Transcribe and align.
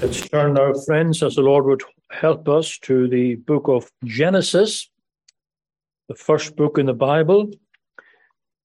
Let's 0.00 0.28
turn 0.28 0.54
now, 0.54 0.72
friends, 0.86 1.24
as 1.24 1.34
the 1.34 1.42
Lord 1.42 1.64
would 1.64 1.82
help 2.12 2.48
us, 2.48 2.78
to 2.82 3.08
the 3.08 3.34
book 3.34 3.64
of 3.66 3.90
Genesis, 4.04 4.88
the 6.08 6.14
first 6.14 6.54
book 6.54 6.78
in 6.78 6.86
the 6.86 6.94
Bible, 6.94 7.50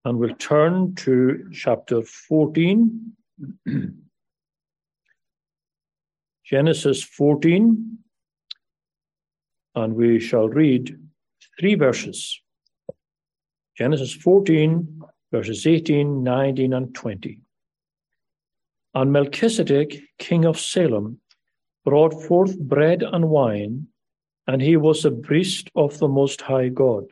and 0.06 0.20
we'll 0.20 0.36
turn 0.36 0.94
to 0.98 1.50
chapter 1.52 2.04
14. 2.04 3.14
Genesis 6.46 7.02
14, 7.02 7.98
and 9.74 9.96
we 9.96 10.20
shall 10.20 10.50
read 10.50 10.96
three 11.60 11.74
verses. 11.74 12.40
Genesis 13.76 14.14
14, 14.14 15.02
verses 15.32 15.66
18, 15.66 16.22
19, 16.22 16.74
and 16.74 16.94
20. 16.94 17.40
And 18.94 19.12
Melchizedek, 19.12 20.00
king 20.20 20.46
of 20.46 20.60
Salem, 20.60 21.20
brought 21.86 22.24
forth 22.24 22.58
bread 22.60 23.04
and 23.04 23.30
wine, 23.30 23.88
and 24.48 24.62
he 24.62 24.78
was 24.78 25.06
a 25.06 25.12
priest 25.12 25.70
of 25.76 25.98
the 26.00 26.08
Most 26.08 26.42
High 26.42 26.70
God. 26.70 27.06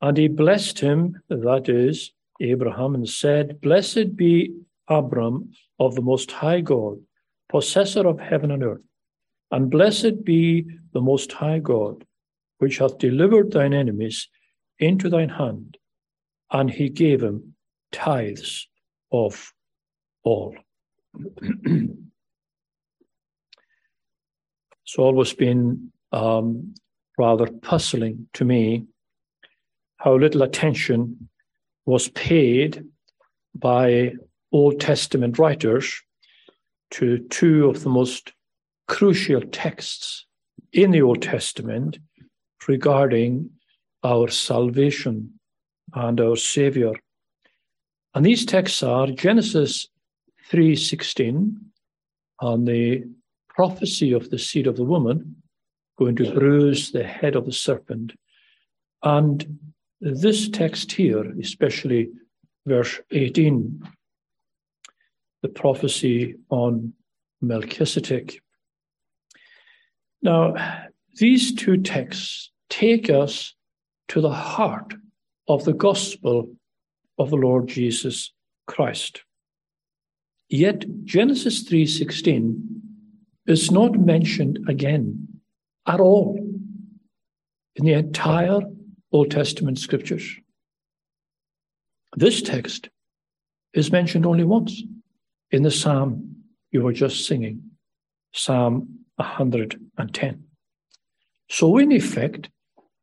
And 0.00 0.16
he 0.16 0.28
blessed 0.28 0.78
him, 0.78 1.20
that 1.28 1.68
is, 1.68 2.12
Abraham, 2.40 2.94
and 2.94 3.08
said, 3.08 3.60
Blessed 3.60 4.16
be 4.16 4.54
Abram 4.88 5.52
of 5.78 5.94
the 5.94 6.02
Most 6.02 6.30
High 6.30 6.60
God, 6.60 6.98
possessor 7.48 8.06
of 8.06 8.18
heaven 8.18 8.50
and 8.50 8.62
earth, 8.62 8.82
and 9.50 9.70
blessed 9.70 10.24
be 10.24 10.66
the 10.92 11.00
Most 11.00 11.32
High 11.32 11.58
God, 11.58 12.04
which 12.58 12.78
hath 12.78 12.98
delivered 12.98 13.52
thine 13.52 13.72
enemies 13.72 14.28
into 14.78 15.08
thine 15.08 15.28
hand. 15.28 15.78
And 16.50 16.70
he 16.70 16.88
gave 16.88 17.22
him 17.22 17.54
tithes 17.92 18.68
of 19.10 19.52
all. 20.22 20.54
it's 24.84 24.98
always 24.98 25.32
been 25.32 25.90
um, 26.12 26.74
rather 27.18 27.46
puzzling 27.62 28.28
to 28.34 28.44
me 28.44 28.84
how 29.96 30.16
little 30.16 30.42
attention 30.42 31.28
was 31.86 32.08
paid 32.08 32.84
by 33.54 34.12
Old 34.52 34.80
Testament 34.80 35.38
writers 35.38 36.02
to 36.92 37.18
two 37.30 37.68
of 37.68 37.82
the 37.82 37.88
most 37.88 38.32
crucial 38.86 39.40
texts 39.40 40.26
in 40.72 40.90
the 40.90 41.02
Old 41.02 41.22
Testament 41.22 41.98
regarding 42.68 43.50
our 44.02 44.28
salvation 44.28 45.40
and 45.94 46.20
our 46.20 46.36
Savior. 46.36 46.92
And 48.14 48.24
these 48.24 48.44
texts 48.44 48.82
are 48.82 49.06
Genesis 49.06 49.88
3:16 50.50 51.56
on 52.40 52.64
the 52.64 53.04
prophecy 53.54 54.12
of 54.12 54.30
the 54.30 54.38
seed 54.38 54.66
of 54.66 54.76
the 54.76 54.84
woman 54.84 55.36
going 55.98 56.16
to 56.16 56.32
bruise 56.32 56.90
the 56.90 57.04
head 57.04 57.36
of 57.36 57.46
the 57.46 57.52
serpent. 57.52 58.12
And 59.02 59.58
this 60.00 60.48
text 60.48 60.92
here, 60.92 61.32
especially 61.40 62.10
verse 62.66 63.00
18, 63.10 63.82
the 65.42 65.48
prophecy 65.48 66.36
on 66.50 66.94
Melchizedek. 67.40 68.40
Now, 70.22 70.54
these 71.16 71.54
two 71.54 71.76
texts 71.76 72.50
take 72.70 73.08
us 73.10 73.54
to 74.08 74.20
the 74.20 74.32
heart 74.32 74.94
of 75.48 75.64
the 75.64 75.74
gospel 75.74 76.50
of 77.18 77.30
the 77.30 77.36
Lord 77.36 77.68
Jesus 77.68 78.32
Christ. 78.66 79.22
Yet 80.48 80.84
Genesis 81.04 81.62
3:16 81.62 82.83
is 83.46 83.70
not 83.70 83.98
mentioned 83.98 84.58
again 84.68 85.28
at 85.86 86.00
all 86.00 86.38
in 87.76 87.84
the 87.84 87.92
entire 87.92 88.60
Old 89.12 89.30
Testament 89.30 89.78
scriptures. 89.78 90.36
This 92.16 92.42
text 92.42 92.88
is 93.72 93.92
mentioned 93.92 94.24
only 94.24 94.44
once 94.44 94.82
in 95.50 95.62
the 95.62 95.70
psalm 95.70 96.36
you 96.70 96.82
were 96.82 96.92
just 96.92 97.26
singing, 97.26 97.62
Psalm 98.32 99.00
110. 99.16 100.44
So, 101.50 101.78
in 101.78 101.92
effect, 101.92 102.48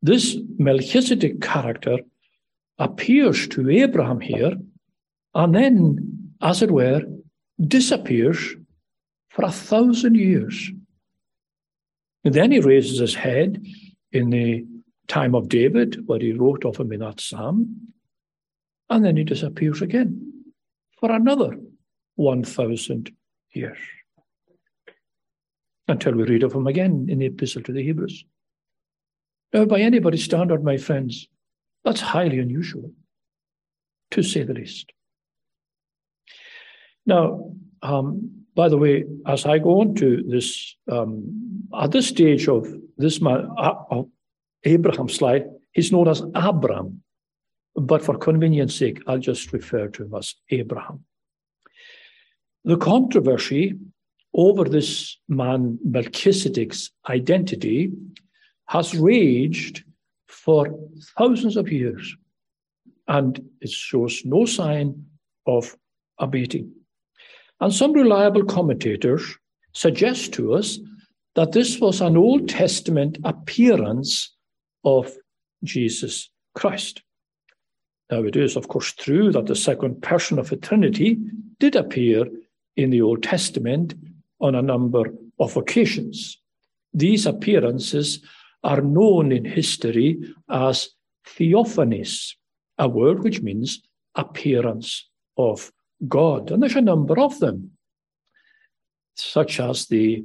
this 0.02 0.36
Melchizedek 0.58 1.40
character 1.40 1.98
appears 2.78 3.46
to 3.48 3.70
Abraham 3.70 4.20
here 4.20 4.54
and 5.34 5.54
then, 5.54 6.34
as 6.42 6.62
it 6.62 6.70
were, 6.70 7.02
disappears 7.66 8.56
for 9.32 9.44
a 9.44 9.50
thousand 9.50 10.14
years. 10.14 10.70
And 12.24 12.34
then 12.34 12.52
he 12.52 12.60
raises 12.60 12.98
his 12.98 13.14
head 13.14 13.64
in 14.12 14.30
the 14.30 14.66
time 15.08 15.34
of 15.34 15.48
David, 15.48 16.06
where 16.06 16.20
he 16.20 16.32
wrote 16.32 16.64
of 16.64 16.76
him 16.76 16.92
in 16.92 17.00
that 17.00 17.20
psalm, 17.20 17.92
and 18.88 19.04
then 19.04 19.16
he 19.16 19.24
disappears 19.24 19.82
again 19.82 20.44
for 21.00 21.10
another 21.10 21.58
1,000 22.16 23.10
years 23.52 23.78
until 25.88 26.12
we 26.12 26.24
read 26.24 26.42
of 26.42 26.52
him 26.52 26.66
again 26.66 27.06
in 27.08 27.18
the 27.18 27.26
Epistle 27.26 27.62
to 27.62 27.72
the 27.72 27.82
Hebrews. 27.82 28.24
Now, 29.52 29.64
by 29.64 29.80
anybody's 29.80 30.24
standard, 30.24 30.62
my 30.62 30.76
friends, 30.76 31.26
that's 31.84 32.00
highly 32.00 32.38
unusual, 32.38 32.92
to 34.12 34.22
say 34.22 34.44
the 34.44 34.54
least. 34.54 34.92
Now, 37.04 37.52
um, 37.82 38.41
by 38.54 38.68
the 38.68 38.76
way, 38.76 39.04
as 39.26 39.46
I 39.46 39.58
go 39.58 39.80
on 39.80 39.94
to 39.96 40.22
this, 40.28 40.76
um, 40.90 41.64
at 41.80 41.90
this 41.90 42.08
stage 42.08 42.48
of 42.48 42.66
this 42.98 43.20
man, 43.20 43.48
uh, 43.56 43.74
of 43.90 44.08
Abraham's 44.64 45.20
life, 45.22 45.44
he's 45.72 45.92
known 45.92 46.08
as 46.08 46.22
Abram. 46.34 47.02
But 47.74 48.04
for 48.04 48.18
convenience 48.18 48.74
sake, 48.74 49.02
I'll 49.06 49.18
just 49.18 49.52
refer 49.52 49.88
to 49.88 50.04
him 50.04 50.14
as 50.14 50.34
Abraham. 50.50 51.04
The 52.64 52.76
controversy 52.76 53.74
over 54.34 54.64
this 54.64 55.18
man 55.28 55.78
Melchizedek's 55.84 56.90
identity 57.08 57.90
has 58.66 58.94
raged 58.94 59.84
for 60.28 60.78
thousands 61.18 61.56
of 61.56 61.72
years, 61.72 62.14
and 63.08 63.42
it 63.60 63.70
shows 63.70 64.22
no 64.24 64.44
sign 64.44 65.06
of 65.46 65.76
abating. 66.18 66.72
And 67.62 67.72
some 67.72 67.92
reliable 67.92 68.44
commentators 68.44 69.38
suggest 69.72 70.32
to 70.32 70.54
us 70.54 70.80
that 71.36 71.52
this 71.52 71.78
was 71.78 72.00
an 72.00 72.16
Old 72.16 72.48
Testament 72.48 73.18
appearance 73.22 74.34
of 74.84 75.14
Jesus 75.62 76.28
Christ. 76.56 77.02
Now, 78.10 78.24
it 78.24 78.34
is, 78.34 78.56
of 78.56 78.66
course, 78.66 78.92
true 78.92 79.30
that 79.30 79.46
the 79.46 79.54
second 79.54 80.02
person 80.02 80.40
of 80.40 80.50
the 80.50 80.56
Trinity 80.56 81.18
did 81.60 81.76
appear 81.76 82.26
in 82.76 82.90
the 82.90 83.00
Old 83.00 83.22
Testament 83.22 83.94
on 84.40 84.56
a 84.56 84.60
number 84.60 85.14
of 85.38 85.56
occasions. 85.56 86.38
These 86.92 87.26
appearances 87.26 88.18
are 88.64 88.80
known 88.80 89.30
in 89.30 89.44
history 89.44 90.34
as 90.50 90.88
theophanies, 91.28 92.34
a 92.78 92.88
word 92.88 93.22
which 93.22 93.40
means 93.40 93.80
appearance 94.16 95.08
of 95.36 95.70
God. 96.08 96.50
And 96.50 96.62
there's 96.62 96.76
a 96.76 96.80
number 96.80 97.18
of 97.18 97.38
them, 97.38 97.72
such 99.14 99.60
as 99.60 99.86
the 99.86 100.24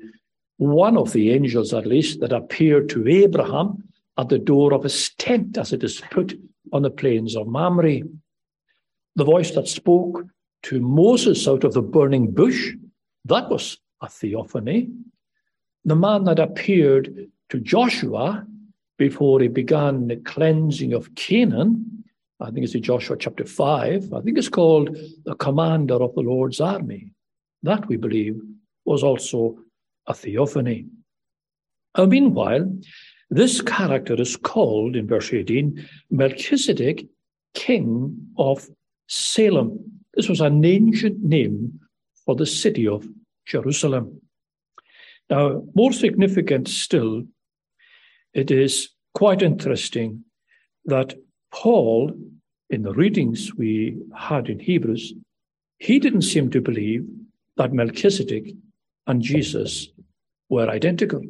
one 0.57 0.97
of 0.97 1.13
the 1.13 1.31
angels, 1.31 1.73
at 1.73 1.85
least, 1.85 2.19
that 2.19 2.31
appeared 2.31 2.89
to 2.89 3.07
Abraham 3.07 3.83
at 4.17 4.29
the 4.29 4.39
door 4.39 4.73
of 4.73 4.83
his 4.83 5.11
tent 5.19 5.57
as 5.57 5.71
it 5.71 5.83
is 5.83 6.01
put 6.09 6.37
on 6.73 6.81
the 6.81 6.89
plains 6.89 7.35
of 7.35 7.47
Mamre. 7.47 8.01
The 9.15 9.23
voice 9.23 9.51
that 9.51 9.67
spoke 9.67 10.23
to 10.63 10.79
Moses 10.81 11.47
out 11.47 11.63
of 11.63 11.73
the 11.73 11.81
burning 11.81 12.31
bush, 12.31 12.73
that 13.25 13.49
was 13.49 13.77
a 14.01 14.09
theophany. 14.09 14.89
The 15.85 15.95
man 15.95 16.23
that 16.25 16.39
appeared 16.39 17.29
to 17.49 17.59
Joshua 17.59 18.45
before 18.97 19.39
he 19.39 19.47
began 19.47 20.07
the 20.07 20.17
cleansing 20.17 20.93
of 20.93 21.13
Canaan, 21.15 22.03
I 22.39 22.51
think 22.51 22.65
it's 22.65 22.75
in 22.75 22.83
Joshua 22.83 23.17
chapter 23.17 23.45
5. 23.45 24.13
I 24.13 24.21
think 24.21 24.37
it's 24.37 24.49
called 24.49 24.95
the 25.25 25.35
commander 25.35 25.95
of 25.95 26.13
the 26.13 26.21
Lord's 26.21 26.61
army. 26.61 27.11
That, 27.63 27.87
we 27.87 27.97
believe, 27.97 28.39
was 28.85 29.03
also 29.03 29.57
a 30.05 30.13
theophany. 30.13 30.85
And 31.95 32.11
meanwhile, 32.11 32.71
this 33.29 33.61
character 33.61 34.19
is 34.21 34.37
called 34.37 34.95
in 34.95 35.07
verse 35.07 35.33
18 35.33 35.87
Melchizedek, 36.11 37.07
king 37.53 38.15
of 38.37 38.69
Salem. 39.07 40.01
This 40.13 40.29
was 40.29 40.39
an 40.39 40.63
ancient 40.63 41.21
name 41.23 41.79
for 42.25 42.35
the 42.35 42.45
city 42.45 42.87
of 42.87 43.07
Jerusalem. 43.47 44.21
Now, 45.29 45.63
more 45.73 45.91
significant 45.91 46.67
still, 46.67 47.23
it 48.33 48.51
is 48.51 48.89
quite 49.13 49.41
interesting 49.41 50.23
that 50.85 51.15
Paul, 51.57 52.13
in 52.69 52.83
the 52.83 52.93
readings 52.93 53.51
we 53.55 53.97
had 54.15 54.47
in 54.47 54.59
Hebrews, 54.59 55.13
he 55.79 55.97
didn't 55.97 56.21
seem 56.21 56.51
to 56.51 56.61
believe 56.61 57.03
that 57.55 57.73
Melchizedek 57.73 58.53
and 59.07 59.23
Jesus 59.23 59.87
were 60.49 60.69
identical. 60.69 61.23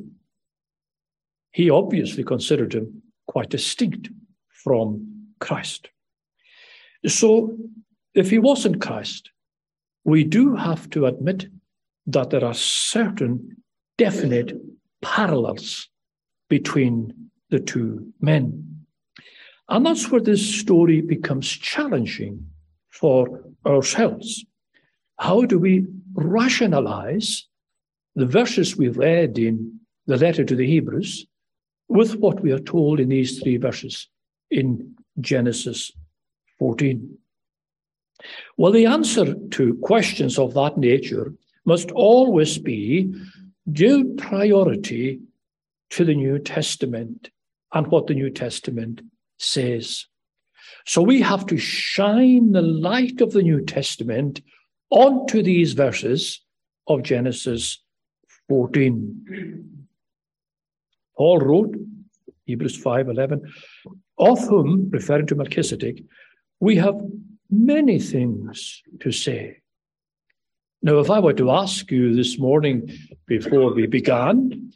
He 1.52 1.70
obviously 1.70 2.26
considered 2.26 2.76
him 2.76 3.02
quite 3.28 3.50
distinct 3.50 4.10
from 4.50 5.30
Christ. 5.40 5.90
So, 7.06 7.56
if 8.14 8.30
he 8.30 8.38
wasn't 8.38 8.82
Christ, 8.82 9.32
we 10.04 10.26
do 10.26 10.58
have 10.58 10.90
to 10.90 11.06
admit 11.06 11.48
that 12.06 12.32
there 12.32 12.44
are 12.44 12.54
certain 12.54 13.56
definite 13.98 14.52
parallels 15.02 15.88
between 16.50 17.30
the 17.50 17.62
two 17.62 18.12
men. 18.20 18.77
And 19.70 19.86
that's 19.86 20.10
where 20.10 20.22
this 20.22 20.60
story 20.60 21.02
becomes 21.02 21.50
challenging 21.50 22.48
for 22.90 23.44
ourselves. 23.66 24.46
How 25.18 25.44
do 25.44 25.60
we 25.60 25.86
rationalize 26.14 27.48
the 28.16 28.26
verses 28.26 28.78
we 28.78 28.90
read 28.90 29.38
in 29.38 29.80
the 30.06 30.18
letter 30.18 30.44
to 30.46 30.56
the 30.56 30.66
Hebrews 30.66 31.28
with 31.90 32.16
what 32.16 32.42
we 32.42 32.52
are 32.52 32.60
told 32.60 33.00
in 33.00 33.10
these 33.10 33.40
three 33.40 33.58
verses 33.58 34.08
in 34.50 34.96
Genesis 35.20 35.92
14? 36.60 37.18
Well, 38.56 38.72
the 38.72 38.86
answer 38.86 39.36
to 39.36 39.76
questions 39.76 40.40
of 40.40 40.54
that 40.54 40.78
nature 40.78 41.34
must 41.66 41.92
always 41.92 42.58
be 42.58 43.14
give 43.74 44.18
priority 44.18 45.20
to 45.90 46.06
the 46.06 46.16
New 46.16 46.40
Testament 46.40 47.30
and 47.74 47.88
what 47.88 48.08
the 48.08 48.14
New 48.14 48.30
Testament 48.30 49.02
says. 49.38 50.06
So 50.86 51.02
we 51.02 51.22
have 51.22 51.46
to 51.48 51.58
shine 51.58 52.52
the 52.52 52.62
light 52.62 53.22
of 53.22 53.32
the 53.32 53.44
New 53.44 53.64
Testament 53.66 54.42
onto 54.90 55.44
these 55.44 55.74
verses 55.74 56.42
of 56.88 57.04
Genesis 57.04 57.84
14. 58.48 59.88
Paul 61.18 61.40
wrote, 61.40 61.76
Hebrews 62.46 62.78
5:11, 62.82 63.42
of 64.18 64.40
whom, 64.48 64.90
referring 64.90 65.28
to 65.28 65.36
Melchizedek, 65.36 66.04
we 66.60 66.78
have 66.78 66.96
many 67.50 68.00
things 68.00 68.82
to 69.02 69.12
say. 69.12 69.58
Now, 70.82 71.00
if 71.00 71.10
I 71.10 71.20
were 71.20 71.34
to 71.34 71.52
ask 71.52 71.92
you 71.92 72.16
this 72.16 72.40
morning 72.40 72.90
before 73.26 73.74
we 73.74 73.88
began, 73.88 74.72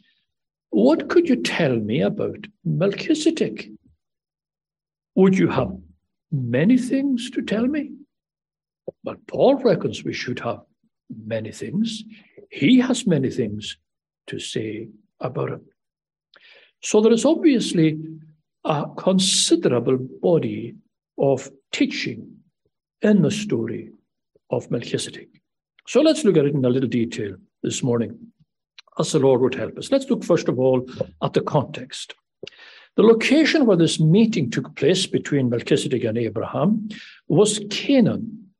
what 0.70 1.08
could 1.08 1.28
you 1.28 1.36
tell 1.36 1.76
me 1.76 2.02
about 2.02 2.46
Melchizedek? 2.64 3.70
Would 5.22 5.38
you 5.38 5.46
have 5.50 5.70
many 6.32 6.76
things 6.76 7.30
to 7.30 7.42
tell 7.42 7.68
me? 7.68 7.92
But 9.04 9.24
Paul 9.28 9.54
reckons 9.62 10.02
we 10.02 10.12
should 10.12 10.40
have 10.40 10.62
many 11.24 11.52
things. 11.52 12.02
He 12.50 12.80
has 12.80 13.06
many 13.06 13.30
things 13.30 13.76
to 14.26 14.40
say 14.40 14.88
about 15.20 15.52
it. 15.52 15.60
So 16.82 17.00
there 17.00 17.12
is 17.12 17.24
obviously 17.24 18.00
a 18.64 18.86
considerable 18.96 19.96
body 20.20 20.74
of 21.16 21.48
teaching 21.70 22.38
in 23.02 23.22
the 23.22 23.30
story 23.30 23.90
of 24.50 24.72
Melchizedek. 24.72 25.28
So 25.86 26.00
let's 26.00 26.24
look 26.24 26.36
at 26.36 26.46
it 26.46 26.54
in 26.54 26.64
a 26.64 26.68
little 26.68 26.88
detail 26.88 27.36
this 27.62 27.84
morning, 27.84 28.18
as 28.98 29.12
the 29.12 29.20
Lord 29.20 29.40
would 29.42 29.54
help 29.54 29.78
us. 29.78 29.92
Let's 29.92 30.10
look 30.10 30.24
first 30.24 30.48
of 30.48 30.58
all 30.58 30.84
at 31.22 31.32
the 31.32 31.42
context. 31.42 32.16
The 32.96 33.02
location 33.02 33.66
where 33.66 33.76
this 33.76 33.98
meeting 33.98 34.50
took 34.50 34.74
place 34.76 35.06
between 35.06 35.48
Melchizedek 35.48 36.04
and 36.04 36.18
Abraham 36.18 36.88
was 37.28 37.60
Canaan. 37.70 38.50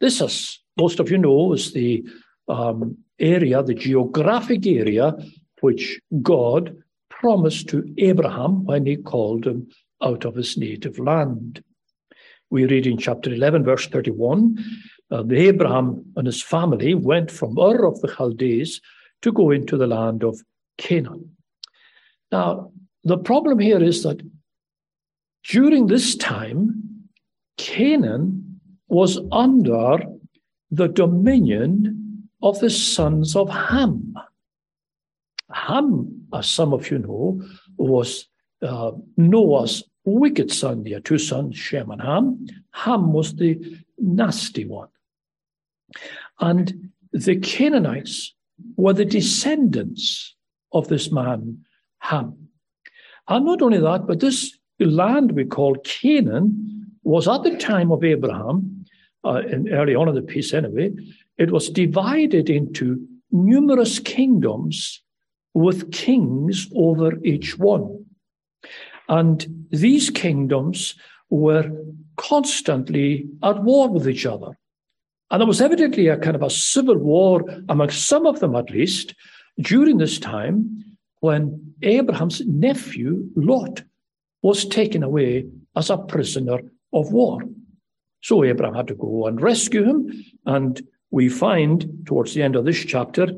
This, 0.00 0.20
as 0.20 0.58
most 0.76 1.00
of 1.00 1.10
you 1.10 1.18
know, 1.18 1.52
is 1.52 1.72
the 1.72 2.04
um, 2.48 2.98
area, 3.18 3.62
the 3.62 3.74
geographic 3.74 4.66
area 4.66 5.14
which 5.60 6.00
God 6.22 6.76
promised 7.08 7.68
to 7.68 7.92
Abraham 7.98 8.64
when 8.64 8.86
he 8.86 8.96
called 8.96 9.46
him 9.46 9.68
out 10.02 10.24
of 10.24 10.34
his 10.34 10.56
native 10.56 10.98
land. 10.98 11.62
We 12.50 12.66
read 12.66 12.86
in 12.86 12.96
chapter 12.96 13.32
11, 13.32 13.64
verse 13.64 13.86
31 13.88 14.56
uh, 15.10 15.24
Abraham 15.30 16.04
and 16.16 16.26
his 16.26 16.42
family 16.42 16.94
went 16.94 17.30
from 17.30 17.58
Ur 17.58 17.86
of 17.86 18.00
the 18.00 18.08
Chaldees 18.08 18.80
to 19.22 19.32
go 19.32 19.50
into 19.50 19.76
the 19.76 19.86
land 19.86 20.22
of 20.22 20.40
Canaan. 20.76 21.36
Now, 22.30 22.72
the 23.04 23.18
problem 23.18 23.58
here 23.58 23.82
is 23.82 24.02
that 24.02 24.20
during 25.48 25.86
this 25.86 26.16
time, 26.16 26.82
Canaan 27.56 28.60
was 28.88 29.18
under 29.32 29.98
the 30.70 30.88
dominion 30.88 32.28
of 32.42 32.58
the 32.60 32.70
sons 32.70 33.34
of 33.34 33.48
Ham. 33.48 34.14
Ham, 35.52 36.26
as 36.32 36.48
some 36.48 36.72
of 36.72 36.90
you 36.90 36.98
know, 36.98 37.40
was 37.76 38.26
uh, 38.62 38.92
Noah's 39.16 39.82
wicked 40.04 40.52
son. 40.52 40.84
He 40.84 40.92
had 40.92 41.04
two 41.04 41.18
sons, 41.18 41.56
Shem 41.56 41.90
and 41.90 42.02
Ham. 42.02 42.46
Ham 42.72 43.12
was 43.12 43.34
the 43.36 43.58
nasty 43.98 44.64
one. 44.64 44.88
And 46.40 46.90
the 47.12 47.36
Canaanites 47.36 48.34
were 48.76 48.92
the 48.92 49.04
descendants 49.04 50.34
of 50.72 50.88
this 50.88 51.10
man, 51.10 51.64
Ham. 52.00 52.47
And 53.28 53.44
not 53.44 53.62
only 53.62 53.78
that, 53.78 54.06
but 54.06 54.20
this 54.20 54.56
land 54.80 55.32
we 55.32 55.44
call 55.44 55.76
Canaan 55.84 56.86
was 57.02 57.28
at 57.28 57.42
the 57.42 57.56
time 57.56 57.92
of 57.92 58.04
Abraham, 58.04 58.84
uh, 59.24 59.42
in 59.50 59.68
early 59.72 59.94
on 59.94 60.08
in 60.08 60.14
the 60.14 60.22
piece 60.22 60.54
anyway, 60.54 60.92
it 61.36 61.50
was 61.50 61.68
divided 61.68 62.48
into 62.48 63.06
numerous 63.30 63.98
kingdoms 63.98 65.02
with 65.54 65.92
kings 65.92 66.68
over 66.74 67.12
each 67.24 67.58
one. 67.58 68.04
And 69.08 69.66
these 69.70 70.10
kingdoms 70.10 70.94
were 71.30 71.70
constantly 72.16 73.26
at 73.42 73.62
war 73.62 73.88
with 73.88 74.08
each 74.08 74.26
other. 74.26 74.58
And 75.30 75.40
there 75.40 75.46
was 75.46 75.60
evidently 75.60 76.08
a 76.08 76.16
kind 76.16 76.36
of 76.36 76.42
a 76.42 76.50
civil 76.50 76.96
war 76.96 77.44
among 77.68 77.90
some 77.90 78.26
of 78.26 78.40
them, 78.40 78.56
at 78.56 78.70
least, 78.70 79.14
during 79.60 79.98
this 79.98 80.18
time 80.18 80.84
when 81.20 81.74
Abraham's 81.82 82.40
nephew, 82.46 83.28
Lot, 83.36 83.82
was 84.42 84.64
taken 84.66 85.02
away 85.02 85.46
as 85.76 85.90
a 85.90 85.98
prisoner 85.98 86.58
of 86.92 87.12
war. 87.12 87.40
So 88.22 88.44
Abraham 88.44 88.74
had 88.74 88.88
to 88.88 88.94
go 88.94 89.26
and 89.26 89.40
rescue 89.40 89.84
him. 89.84 90.24
And 90.46 90.80
we 91.10 91.28
find 91.28 92.04
towards 92.06 92.34
the 92.34 92.42
end 92.42 92.56
of 92.56 92.64
this 92.64 92.84
chapter, 92.84 93.28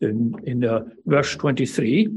in, 0.00 0.34
in 0.44 0.64
uh, 0.64 0.84
verse 1.06 1.36
23, 1.36 2.08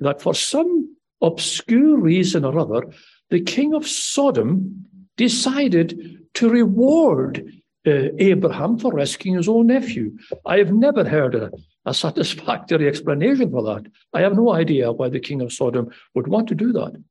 that 0.00 0.22
for 0.22 0.34
some 0.34 0.96
obscure 1.20 1.98
reason 1.98 2.44
or 2.44 2.58
other, 2.58 2.82
the 3.30 3.40
king 3.40 3.74
of 3.74 3.86
Sodom 3.86 4.86
decided 5.16 6.18
to 6.34 6.48
reward 6.48 7.52
uh, 7.86 8.08
Abraham 8.18 8.78
for 8.78 8.92
rescuing 8.92 9.36
his 9.36 9.48
own 9.48 9.66
nephew. 9.66 10.16
I 10.46 10.58
have 10.58 10.72
never 10.72 11.04
heard 11.08 11.34
a, 11.34 11.50
a 11.84 11.94
satisfactory 11.94 12.88
explanation 12.88 13.50
for 13.50 13.62
that. 13.62 13.90
I 14.12 14.20
have 14.20 14.34
no 14.34 14.52
idea 14.52 14.92
why 14.92 15.08
the 15.08 15.20
king 15.20 15.40
of 15.40 15.52
Sodom 15.52 15.90
would 16.14 16.28
want 16.28 16.48
to 16.48 16.54
do 16.54 16.72
that. 16.72 17.02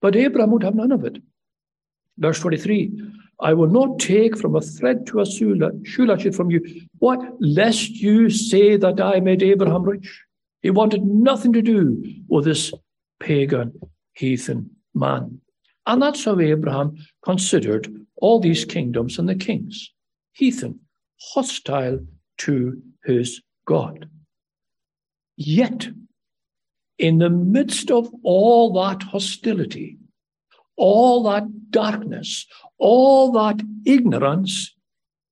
But 0.00 0.16
Abraham 0.16 0.52
would 0.52 0.62
have 0.62 0.74
none 0.74 0.92
of 0.92 1.04
it. 1.04 1.22
Verse 2.18 2.40
23 2.40 3.12
I 3.40 3.52
will 3.52 3.68
not 3.68 3.98
take 3.98 4.38
from 4.38 4.56
a 4.56 4.62
thread 4.62 5.06
to 5.08 5.20
a 5.20 5.26
shoe 5.26 5.54
latchet 6.06 6.34
from 6.34 6.50
you. 6.50 6.86
What? 7.00 7.20
Lest 7.38 7.90
you 7.90 8.30
say 8.30 8.76
that 8.78 8.98
I 8.98 9.20
made 9.20 9.42
Abraham 9.42 9.82
rich. 9.82 10.22
He 10.62 10.70
wanted 10.70 11.04
nothing 11.04 11.52
to 11.52 11.60
do 11.60 12.02
with 12.28 12.46
this 12.46 12.72
pagan, 13.20 13.78
heathen 14.14 14.70
man. 14.94 15.40
And 15.86 16.00
that's 16.00 16.24
how 16.24 16.40
Abraham 16.40 16.96
considered 17.22 17.94
all 18.16 18.40
these 18.40 18.64
kingdoms 18.64 19.18
and 19.18 19.28
the 19.28 19.34
kings 19.34 19.92
heathen, 20.32 20.78
hostile 21.18 21.98
to 22.36 22.82
his 23.04 23.40
God. 23.66 24.08
Yet, 25.36 25.88
in 26.98 27.18
the 27.18 27.30
midst 27.30 27.90
of 27.90 28.10
all 28.22 28.72
that 28.74 29.02
hostility, 29.02 29.98
all 30.76 31.24
that 31.24 31.70
darkness, 31.70 32.46
all 32.78 33.32
that 33.32 33.60
ignorance, 33.84 34.74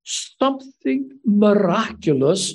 something 0.05 1.11
miraculous 1.25 2.55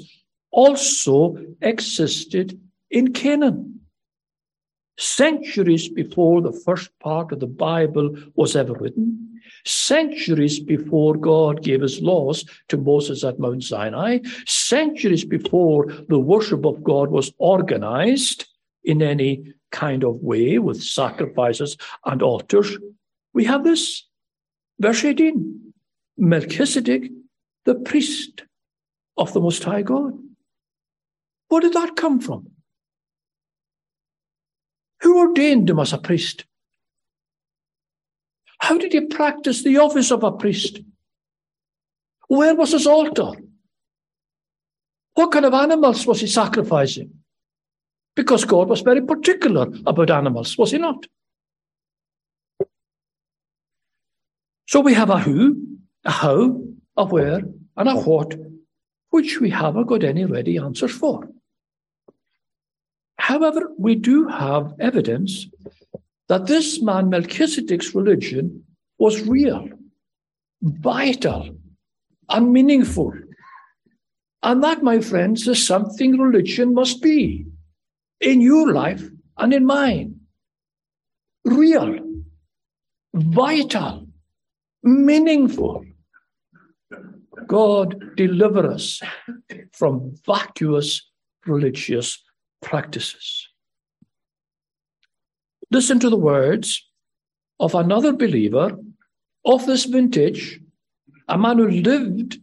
also 0.51 1.37
existed 1.61 2.59
in 2.91 3.13
Canaan. 3.13 3.81
Centuries 4.97 5.87
before 5.87 6.41
the 6.41 6.51
first 6.51 6.91
part 6.99 7.31
of 7.31 7.39
the 7.39 7.47
Bible 7.47 8.15
was 8.35 8.55
ever 8.55 8.73
written, 8.73 9.28
centuries 9.65 10.59
before 10.59 11.15
God 11.15 11.63
gave 11.63 11.81
his 11.81 12.01
laws 12.01 12.45
to 12.69 12.77
Moses 12.77 13.23
at 13.23 13.39
Mount 13.39 13.63
Sinai, 13.63 14.19
centuries 14.45 15.25
before 15.25 15.85
the 16.07 16.19
worship 16.19 16.65
of 16.65 16.83
God 16.83 17.09
was 17.09 17.31
organized 17.37 18.47
in 18.83 19.01
any 19.01 19.53
kind 19.71 20.03
of 20.03 20.15
way 20.21 20.59
with 20.59 20.81
sacrifices 20.81 21.77
and 22.05 22.21
altars, 22.21 22.77
we 23.33 23.45
have 23.45 23.63
this. 23.63 24.05
Verse 24.79 25.03
18 25.03 25.73
Melchizedek, 26.17 27.11
the 27.65 27.75
priest 27.75 28.43
of 29.17 29.31
the 29.33 29.39
Most 29.39 29.63
High 29.63 29.83
God. 29.83 30.13
Where 31.47 31.61
did 31.61 31.73
that 31.73 31.95
come 31.95 32.19
from? 32.19 32.47
Who 35.01 35.19
ordained 35.19 35.69
him 35.69 35.79
as 35.79 35.93
a 35.93 35.97
priest? 35.97 36.45
How 38.59 38.77
did 38.77 38.93
he 38.93 39.01
practice 39.01 39.63
the 39.63 39.77
office 39.77 40.11
of 40.11 40.23
a 40.23 40.31
priest? 40.31 40.81
Where 42.27 42.55
was 42.55 42.73
his 42.73 42.85
altar? 42.85 43.31
What 45.15 45.31
kind 45.31 45.45
of 45.45 45.53
animals 45.53 46.05
was 46.05 46.21
he 46.21 46.27
sacrificing? 46.27 47.11
Because 48.15 48.45
God 48.45 48.69
was 48.69 48.81
very 48.81 49.01
particular 49.01 49.67
about 49.85 50.11
animals, 50.11 50.57
was 50.57 50.71
he 50.71 50.77
not? 50.77 51.07
So 54.67 54.81
we 54.81 54.93
have 54.93 55.09
a 55.09 55.19
who, 55.19 55.79
a 56.05 56.11
how, 56.11 56.61
a 56.95 57.05
where, 57.05 57.41
and 57.75 57.89
a 57.89 57.95
what, 57.95 58.35
which 59.09 59.39
we 59.39 59.49
haven't 59.49 59.87
got 59.87 60.03
any 60.03 60.25
ready 60.25 60.57
answers 60.57 60.91
for. 60.91 61.27
However, 63.17 63.71
we 63.77 63.95
do 63.95 64.27
have 64.27 64.73
evidence 64.79 65.47
that 66.29 66.45
this 66.45 66.81
man 66.81 67.09
Melchizedek's 67.09 67.93
religion 67.93 68.63
was 68.99 69.21
real, 69.27 69.67
vital, 70.61 71.49
and 72.29 72.53
meaningful. 72.53 73.13
And 74.43 74.63
that, 74.63 74.83
my 74.83 75.01
friends, 75.01 75.47
is 75.47 75.65
something 75.65 76.17
religion 76.17 76.73
must 76.73 77.01
be 77.01 77.45
in 78.21 78.41
your 78.41 78.71
life 78.71 79.03
and 79.37 79.53
in 79.53 79.65
mine. 79.65 80.19
Real, 81.45 81.97
vital, 83.13 84.07
meaningful. 84.83 85.83
God 87.47 88.15
deliver 88.15 88.67
us 88.67 89.01
from 89.73 90.13
vacuous 90.25 91.09
religious 91.47 92.21
practices. 92.61 93.48
Listen 95.71 95.99
to 95.99 96.09
the 96.09 96.17
words 96.17 96.85
of 97.59 97.75
another 97.75 98.13
believer 98.13 98.77
of 99.45 99.65
this 99.65 99.85
vintage, 99.85 100.59
a 101.27 101.37
man 101.37 101.57
who 101.57 101.69
lived, 101.69 102.39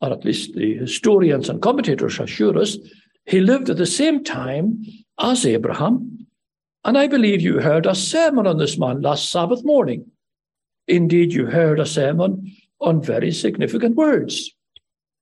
or 0.00 0.12
at 0.12 0.24
least 0.24 0.54
the 0.54 0.76
historians 0.76 1.48
and 1.48 1.60
commentators 1.60 2.18
assure 2.18 2.58
us, 2.58 2.78
he 3.26 3.40
lived 3.40 3.70
at 3.70 3.76
the 3.76 3.86
same 3.86 4.24
time 4.24 4.82
as 5.20 5.46
Abraham. 5.46 6.26
And 6.84 6.98
I 6.98 7.06
believe 7.06 7.40
you 7.40 7.60
heard 7.60 7.86
a 7.86 7.94
sermon 7.94 8.46
on 8.46 8.58
this 8.58 8.78
man 8.78 9.02
last 9.02 9.30
Sabbath 9.30 9.64
morning. 9.64 10.10
Indeed, 10.88 11.32
you 11.32 11.46
heard 11.46 11.78
a 11.78 11.86
sermon 11.86 12.50
on 12.80 13.02
very 13.02 13.30
significant 13.30 13.94
words. 13.94 14.50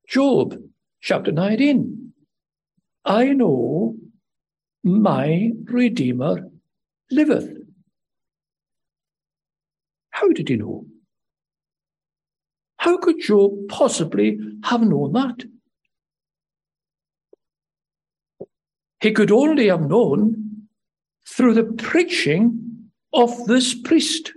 Job 0.09 0.57
chapter 1.03 1.33
19. 1.33 2.13
I 3.05 3.33
know 3.33 3.97
my 4.83 5.51
Redeemer 5.65 6.50
liveth. 7.11 7.49
How 10.11 10.29
did 10.29 10.49
he 10.49 10.57
know? 10.57 10.87
How 12.77 12.99
could 12.99 13.21
Job 13.21 13.53
possibly 13.69 14.39
have 14.65 14.83
known 14.83 15.13
that? 15.13 15.45
He 19.01 19.13
could 19.13 19.31
only 19.31 19.69
have 19.69 19.83
known 19.83 20.67
through 21.27 21.55
the 21.55 21.65
preaching 21.65 22.91
of 23.13 23.47
this 23.47 23.75
priest, 23.75 24.33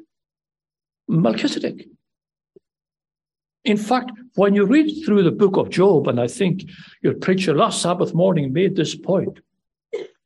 Melchizedek. 1.07 1.87
In 3.65 3.77
fact, 3.77 4.11
when 4.35 4.55
you 4.55 4.65
read 4.65 5.05
through 5.05 5.23
the 5.23 5.31
book 5.31 5.57
of 5.57 5.69
Job, 5.69 6.07
and 6.07 6.19
I 6.19 6.27
think 6.27 6.63
your 7.01 7.13
preacher 7.13 7.55
last 7.55 7.81
Sabbath 7.81 8.13
morning 8.13 8.51
made 8.51 8.75
this 8.75 8.95
point, 8.95 9.39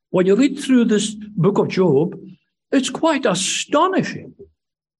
when 0.09 0.25
you 0.25 0.35
read 0.35 0.59
through 0.59 0.85
this 0.85 1.13
book 1.13 1.57
of 1.57 1.67
Job, 1.67 2.19
it's 2.71 2.89
quite 2.89 3.25
astonishing 3.25 4.33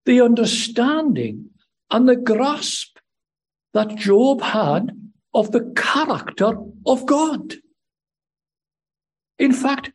the 0.05 0.21
understanding 0.21 1.50
and 1.91 2.07
the 2.07 2.15
grasp 2.15 2.97
that 3.74 3.95
Job 3.95 4.41
had 4.41 4.91
of 5.33 5.51
the 5.51 5.71
character 5.75 6.53
of 6.86 7.05
God. 7.05 7.55
In 9.38 9.53
fact, 9.53 9.91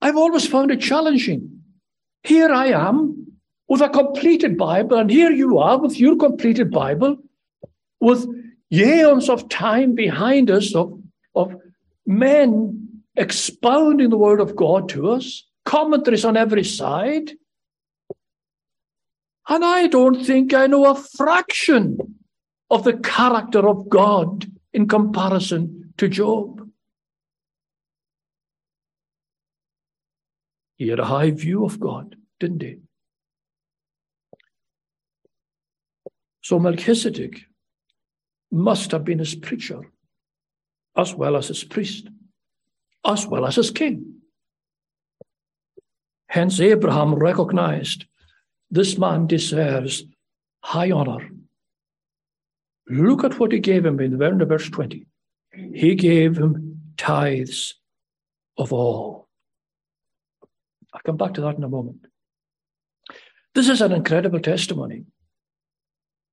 I've 0.00 0.16
always 0.16 0.46
found 0.46 0.70
it 0.70 0.80
challenging. 0.80 1.62
Here 2.24 2.52
I 2.52 2.66
am 2.66 3.38
with 3.68 3.80
a 3.80 3.88
completed 3.88 4.58
Bible, 4.58 4.98
and 4.98 5.10
here 5.10 5.30
you 5.30 5.58
are 5.58 5.78
with 5.78 5.98
your 5.98 6.16
completed 6.16 6.70
Bible, 6.70 7.16
with 8.00 8.26
years 8.68 9.28
of 9.28 9.48
time 9.48 9.94
behind 9.94 10.50
us 10.50 10.74
of, 10.74 11.00
of 11.34 11.54
men 12.04 13.02
expounding 13.16 14.10
the 14.10 14.18
word 14.18 14.40
of 14.40 14.56
God 14.56 14.88
to 14.90 15.10
us, 15.10 15.44
commentaries 15.64 16.24
on 16.24 16.36
every 16.36 16.64
side. 16.64 17.32
And 19.48 19.64
I 19.64 19.86
don't 19.88 20.24
think 20.24 20.54
I 20.54 20.66
know 20.66 20.86
a 20.86 20.94
fraction 20.94 21.98
of 22.70 22.84
the 22.84 22.94
character 22.94 23.68
of 23.68 23.88
God 23.88 24.50
in 24.72 24.88
comparison 24.88 25.92
to 25.98 26.08
Job. 26.08 26.68
He 30.76 30.88
had 30.88 31.00
a 31.00 31.04
high 31.04 31.30
view 31.30 31.64
of 31.64 31.78
God, 31.78 32.16
didn't 32.40 32.62
he? 32.62 32.78
So 36.42 36.58
Melchizedek 36.58 37.42
must 38.50 38.90
have 38.90 39.04
been 39.04 39.20
his 39.20 39.34
preacher 39.34 39.80
as 40.96 41.14
well 41.14 41.36
as 41.36 41.48
his 41.48 41.62
priest 41.64 42.08
as 43.04 43.26
well 43.26 43.46
as 43.46 43.56
his 43.56 43.70
king. 43.70 44.21
Hence, 46.32 46.60
Abraham 46.60 47.14
recognized 47.14 48.06
this 48.70 48.96
man 48.96 49.26
deserves 49.26 50.04
high 50.60 50.90
honor. 50.90 51.28
Look 52.88 53.22
at 53.22 53.38
what 53.38 53.52
he 53.52 53.58
gave 53.58 53.84
him 53.84 54.00
in 54.00 54.16
verse 54.16 54.70
20. 54.70 55.04
He 55.74 55.94
gave 55.94 56.38
him 56.38 56.80
tithes 56.96 57.74
of 58.56 58.72
all. 58.72 59.28
I'll 60.94 61.02
come 61.02 61.18
back 61.18 61.34
to 61.34 61.42
that 61.42 61.58
in 61.58 61.64
a 61.64 61.68
moment. 61.68 62.06
This 63.54 63.68
is 63.68 63.82
an 63.82 63.92
incredible 63.92 64.40
testimony. 64.40 65.04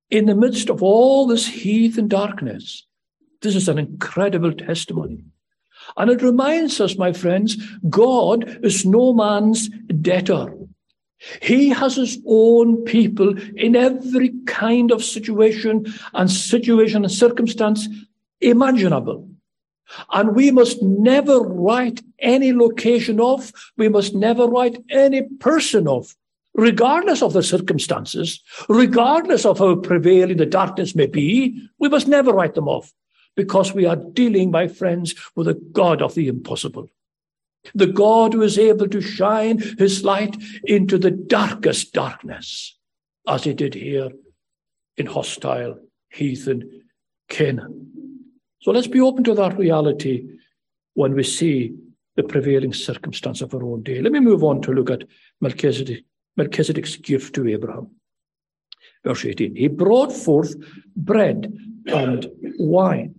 In 0.09 0.27
the 0.27 0.35
midst 0.35 0.69
of 0.69 0.81
all 0.81 1.27
this 1.27 1.45
heathen 1.45 2.07
darkness, 2.07 2.85
this 3.41 3.53
is 3.53 3.67
an 3.67 3.77
incredible 3.77 4.53
testimony. 4.53 5.25
And 5.97 6.11
it 6.11 6.21
reminds 6.21 6.79
us, 6.79 6.97
my 6.97 7.13
friends, 7.13 7.57
God 7.89 8.59
is 8.63 8.85
no 8.85 9.13
man's 9.13 9.69
debtor. 10.01 10.53
He 11.41 11.69
has 11.69 11.95
his 11.95 12.17
own 12.25 12.83
people 12.85 13.35
in 13.55 13.75
every 13.75 14.31
kind 14.45 14.91
of 14.91 15.03
situation 15.03 15.93
and 16.13 16.31
situation 16.31 17.03
and 17.03 17.11
circumstance 17.11 17.87
imaginable. 18.39 19.27
And 20.11 20.35
we 20.35 20.51
must 20.51 20.81
never 20.81 21.39
write 21.39 22.01
any 22.19 22.53
location 22.53 23.19
off. 23.19 23.51
We 23.75 23.89
must 23.89 24.13
never 24.15 24.45
write 24.45 24.77
any 24.89 25.23
person 25.39 25.87
off, 25.87 26.15
regardless 26.53 27.21
of 27.21 27.33
the 27.33 27.43
circumstances, 27.43 28.41
regardless 28.69 29.45
of 29.45 29.59
how 29.59 29.75
prevailing 29.75 30.37
the 30.37 30.45
darkness 30.45 30.95
may 30.95 31.07
be. 31.07 31.67
We 31.79 31.89
must 31.89 32.07
never 32.07 32.31
write 32.31 32.53
them 32.53 32.67
off 32.67 32.93
because 33.35 33.73
we 33.73 33.85
are 33.85 33.95
dealing, 33.95 34.51
my 34.51 34.67
friends, 34.67 35.15
with 35.35 35.47
a 35.47 35.53
God 35.53 36.01
of 36.01 36.13
the 36.13 36.27
impossible. 36.27 36.89
The 37.75 37.87
God 37.87 38.33
who 38.33 38.41
is 38.41 38.57
able 38.57 38.87
to 38.87 39.01
shine 39.01 39.59
his 39.77 40.03
light 40.03 40.35
into 40.63 40.97
the 40.97 41.11
darkest 41.11 41.93
darkness, 41.93 42.77
as 43.27 43.43
he 43.43 43.53
did 43.53 43.73
here 43.73 44.09
in 44.97 45.05
hostile 45.05 45.79
heathen 46.09 46.83
Canaan. 47.29 47.91
So 48.61 48.71
let's 48.71 48.87
be 48.87 49.01
open 49.01 49.23
to 49.25 49.33
that 49.35 49.57
reality 49.57 50.27
when 50.93 51.13
we 51.13 51.23
see 51.23 51.75
the 52.15 52.23
prevailing 52.23 52.73
circumstance 52.73 53.41
of 53.41 53.53
our 53.53 53.63
own 53.63 53.83
day. 53.83 54.01
Let 54.01 54.11
me 54.11 54.19
move 54.19 54.43
on 54.43 54.61
to 54.63 54.73
look 54.73 54.89
at 54.89 55.03
Melchizedek, 55.39 56.03
Melchizedek's 56.35 56.97
gift 56.97 57.35
to 57.35 57.47
Abraham. 57.47 57.91
Verse 59.05 59.25
18 59.25 59.55
He 59.55 59.67
brought 59.67 60.11
forth 60.11 60.55
bread 60.95 61.53
and 61.87 62.27
wine. 62.57 63.15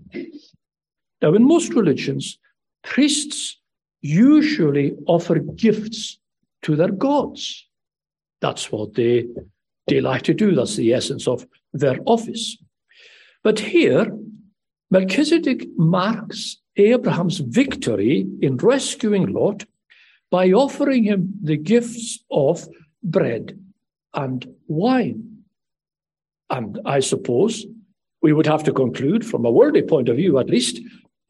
Now, 1.23 1.35
in 1.35 1.47
most 1.47 1.73
religions, 1.73 2.39
priests 2.83 3.60
usually 4.03 4.95
offer 5.07 5.39
gifts 5.39 6.19
to 6.63 6.77
their 6.77 6.91
gods. 6.91 7.67
That's 8.41 8.73
what 8.73 8.95
they, 8.95 9.27
they 9.87 10.01
like 10.01 10.23
to 10.23 10.35
do. 10.35 10.55
That's 10.55 10.77
the 10.77 10.93
essence 10.93 11.29
of 11.29 11.47
their 11.73 11.99
office. 12.07 12.57
But 13.43 13.59
here, 13.59 14.07
Melchizedek 14.91 15.67
marks 15.77 16.57
Abraham's 16.77 17.39
victory 17.39 18.27
in 18.41 18.57
rescuing 18.57 19.27
Lot 19.33 19.65
by 20.31 20.51
offering 20.53 21.05
him 21.05 21.35
the 21.43 21.57
gifts 21.57 22.21
of 22.31 22.67
bread 23.03 23.59
and 24.15 24.47
wine. 24.67 25.45
And 26.49 26.81
I 26.85 27.01
suppose 27.01 27.67
we 28.23 28.33
would 28.33 28.47
have 28.47 28.65
to 28.65 28.73
conclude, 28.73 29.25
from 29.25 29.45
a 29.45 29.51
worldly 29.51 29.83
point 29.83 30.09
of 30.09 30.17
view 30.17 30.39
at 30.39 30.51
least, 30.51 30.81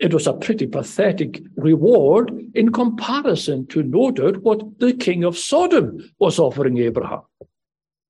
It 0.01 0.15
was 0.15 0.27
a 0.27 0.33
pretty 0.33 0.67
pathetic 0.67 1.43
reward 1.57 2.33
in 2.55 2.73
comparison 2.73 3.67
to, 3.67 3.83
no 3.83 4.11
doubt, 4.11 4.39
what 4.39 4.79
the 4.81 4.95
king 4.95 5.25
of 5.25 5.37
Sodom 5.37 5.99
was 6.19 6.39
offering 6.39 6.79
Abraham. 6.79 7.21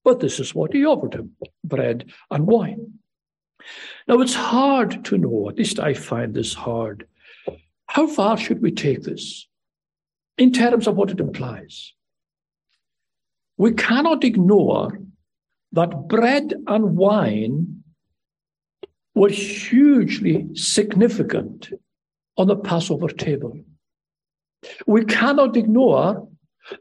But 0.04 0.20
this 0.20 0.38
is 0.38 0.54
what 0.54 0.72
he 0.72 0.86
offered 0.86 1.14
him 1.14 1.36
bread 1.64 2.10
and 2.30 2.46
wine. 2.46 2.94
Now, 4.06 4.20
it's 4.20 4.34
hard 4.34 5.04
to 5.06 5.18
know, 5.18 5.48
at 5.50 5.58
least 5.58 5.80
I 5.80 5.94
find 5.94 6.32
this 6.32 6.54
hard. 6.54 7.06
How 7.88 8.06
far 8.06 8.36
should 8.36 8.62
we 8.62 8.70
take 8.70 9.02
this 9.02 9.48
in 10.38 10.52
terms 10.52 10.86
of 10.86 10.96
what 10.96 11.10
it 11.10 11.20
implies? 11.20 11.92
We 13.56 13.72
cannot 13.72 14.24
ignore 14.24 14.98
that 15.72 16.08
bread 16.08 16.54
and 16.68 16.96
wine 16.96 17.79
were 19.20 19.28
hugely 19.28 20.48
significant 20.54 21.68
on 22.38 22.46
the 22.46 22.56
Passover 22.56 23.08
table. 23.08 23.52
We 24.86 25.04
cannot 25.04 25.58
ignore 25.58 26.26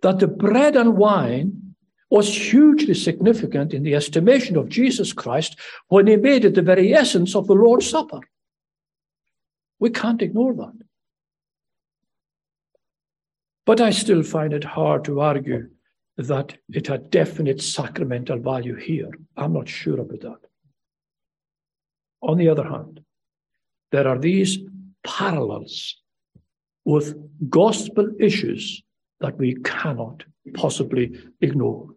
that 0.03 0.19
the 0.19 0.27
bread 0.29 0.77
and 0.77 0.95
wine 0.95 1.75
was 2.09 2.33
hugely 2.33 2.93
significant 2.93 3.73
in 3.73 3.83
the 3.83 3.93
estimation 3.93 4.55
of 4.55 4.69
Jesus 4.69 5.11
Christ 5.11 5.59
when 5.89 6.07
he 6.07 6.15
made 6.15 6.45
it 6.45 6.55
the 6.55 6.61
very 6.61 6.93
essence 6.93 7.35
of 7.35 7.45
the 7.47 7.55
Lord's 7.55 7.89
Supper. 7.89 8.21
We 9.79 9.89
can't 9.89 10.21
ignore 10.21 10.53
that. 10.53 10.79
But 13.65 13.81
I 13.81 13.89
still 13.89 14.23
find 14.23 14.53
it 14.53 14.63
hard 14.63 15.03
to 15.05 15.19
argue 15.19 15.71
that 16.15 16.55
it 16.69 16.87
had 16.87 17.11
definite 17.11 17.61
sacramental 17.61 18.39
value 18.39 18.75
here. 18.75 19.11
I'm 19.35 19.51
not 19.51 19.67
sure 19.67 19.99
about 19.99 20.21
that. 20.21 20.48
On 22.21 22.37
the 22.37 22.49
other 22.49 22.63
hand, 22.63 23.01
there 23.91 24.07
are 24.07 24.19
these 24.19 24.59
parallels 25.03 25.95
with 26.85 27.15
gospel 27.49 28.09
issues 28.19 28.83
that 29.19 29.37
we 29.37 29.55
cannot 29.63 30.23
possibly 30.53 31.19
ignore. 31.41 31.89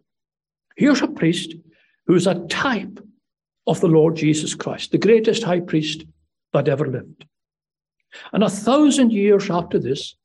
Here's 0.75 1.01
a 1.01 1.07
priest 1.07 1.55
who 2.05 2.15
is 2.15 2.27
a 2.27 2.45
type 2.47 2.99
of 3.67 3.79
the 3.79 3.87
Lord 3.87 4.15
Jesus 4.15 4.55
Christ, 4.55 4.91
the 4.91 4.97
greatest 4.97 5.43
high 5.43 5.61
priest 5.61 6.05
that 6.51 6.67
ever 6.67 6.87
lived. 6.87 7.25
And 8.31 8.43
a 8.43 8.49
thousand 8.49 9.11
years 9.11 9.49
after 9.49 9.79
this, 9.79 10.15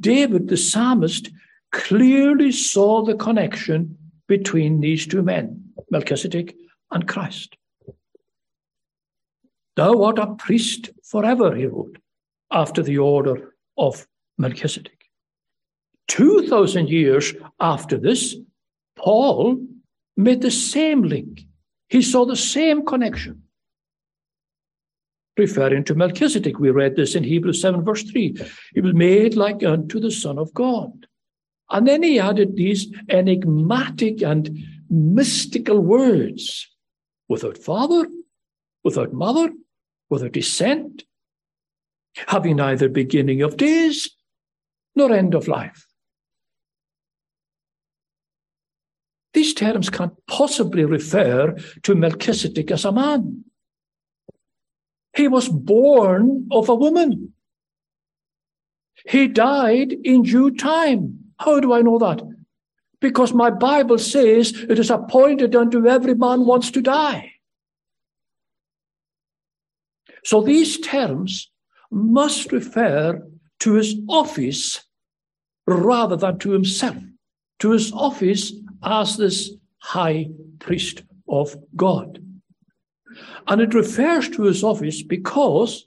David 0.00 0.48
the 0.48 0.56
psalmist 0.56 1.30
clearly 1.72 2.52
saw 2.52 3.04
the 3.04 3.14
connection 3.14 3.96
between 4.26 4.80
these 4.80 5.06
two 5.06 5.22
men, 5.22 5.72
Melchizedek 5.90 6.54
and 6.90 7.06
Christ. 7.06 7.56
Thou 9.76 10.02
art 10.04 10.18
a 10.18 10.34
priest 10.34 10.90
forever, 11.02 11.54
he 11.54 11.66
wrote, 11.66 11.98
after 12.50 12.82
the 12.82 12.98
order 12.98 13.54
of 13.76 14.06
Melchizedek. 14.38 15.10
2,000 16.08 16.88
years 16.88 17.34
after 17.60 17.98
this, 17.98 18.36
Paul 18.96 19.58
made 20.16 20.42
the 20.42 20.50
same 20.50 21.02
link. 21.02 21.42
He 21.88 22.02
saw 22.02 22.24
the 22.24 22.36
same 22.36 22.84
connection. 22.84 23.42
Referring 25.36 25.82
to 25.84 25.96
Melchizedek, 25.96 26.60
we 26.60 26.70
read 26.70 26.94
this 26.94 27.16
in 27.16 27.24
Hebrews 27.24 27.60
7, 27.60 27.84
verse 27.84 28.04
3. 28.04 28.36
He 28.74 28.80
was 28.80 28.94
made 28.94 29.34
like 29.34 29.64
unto 29.64 29.98
the 29.98 30.12
Son 30.12 30.38
of 30.38 30.54
God. 30.54 31.06
And 31.70 31.88
then 31.88 32.04
he 32.04 32.20
added 32.20 32.54
these 32.54 32.86
enigmatic 33.08 34.22
and 34.22 34.56
mystical 34.88 35.80
words 35.80 36.68
without 37.28 37.58
father, 37.58 38.06
without 38.84 39.12
mother, 39.12 39.50
without 40.10 40.32
descent, 40.32 41.04
having 42.28 42.56
neither 42.56 42.88
beginning 42.88 43.42
of 43.42 43.56
days 43.56 44.10
nor 44.94 45.12
end 45.12 45.34
of 45.34 45.48
life. 45.48 45.86
These 49.32 49.54
terms 49.54 49.90
can't 49.90 50.14
possibly 50.28 50.84
refer 50.84 51.56
to 51.82 51.94
Melchizedek 51.94 52.70
as 52.70 52.84
a 52.84 52.92
man. 52.92 53.44
He 55.16 55.28
was 55.28 55.48
born 55.48 56.48
of 56.52 56.68
a 56.68 56.74
woman. 56.74 57.32
He 59.06 59.26
died 59.28 59.92
in 59.92 60.22
due 60.22 60.52
time. 60.52 61.18
How 61.38 61.60
do 61.60 61.72
I 61.72 61.82
know 61.82 61.98
that? 61.98 62.22
Because 63.00 63.34
my 63.34 63.50
Bible 63.50 63.98
says 63.98 64.52
it 64.52 64.78
is 64.78 64.90
appointed 64.90 65.54
unto 65.54 65.86
every 65.86 66.14
man 66.14 66.46
wants 66.46 66.70
to 66.70 66.80
die. 66.80 67.33
So 70.24 70.40
these 70.40 70.78
terms 70.80 71.50
must 71.90 72.52
refer 72.52 73.22
to 73.60 73.74
his 73.74 73.96
office 74.08 74.84
rather 75.66 76.16
than 76.16 76.38
to 76.40 76.50
himself, 76.50 76.96
to 77.60 77.70
his 77.70 77.92
office 77.92 78.52
as 78.82 79.16
this 79.16 79.50
high 79.78 80.28
priest 80.58 81.02
of 81.28 81.56
God. 81.76 82.20
And 83.46 83.60
it 83.60 83.74
refers 83.74 84.28
to 84.30 84.42
his 84.42 84.64
office 84.64 85.02
because 85.02 85.86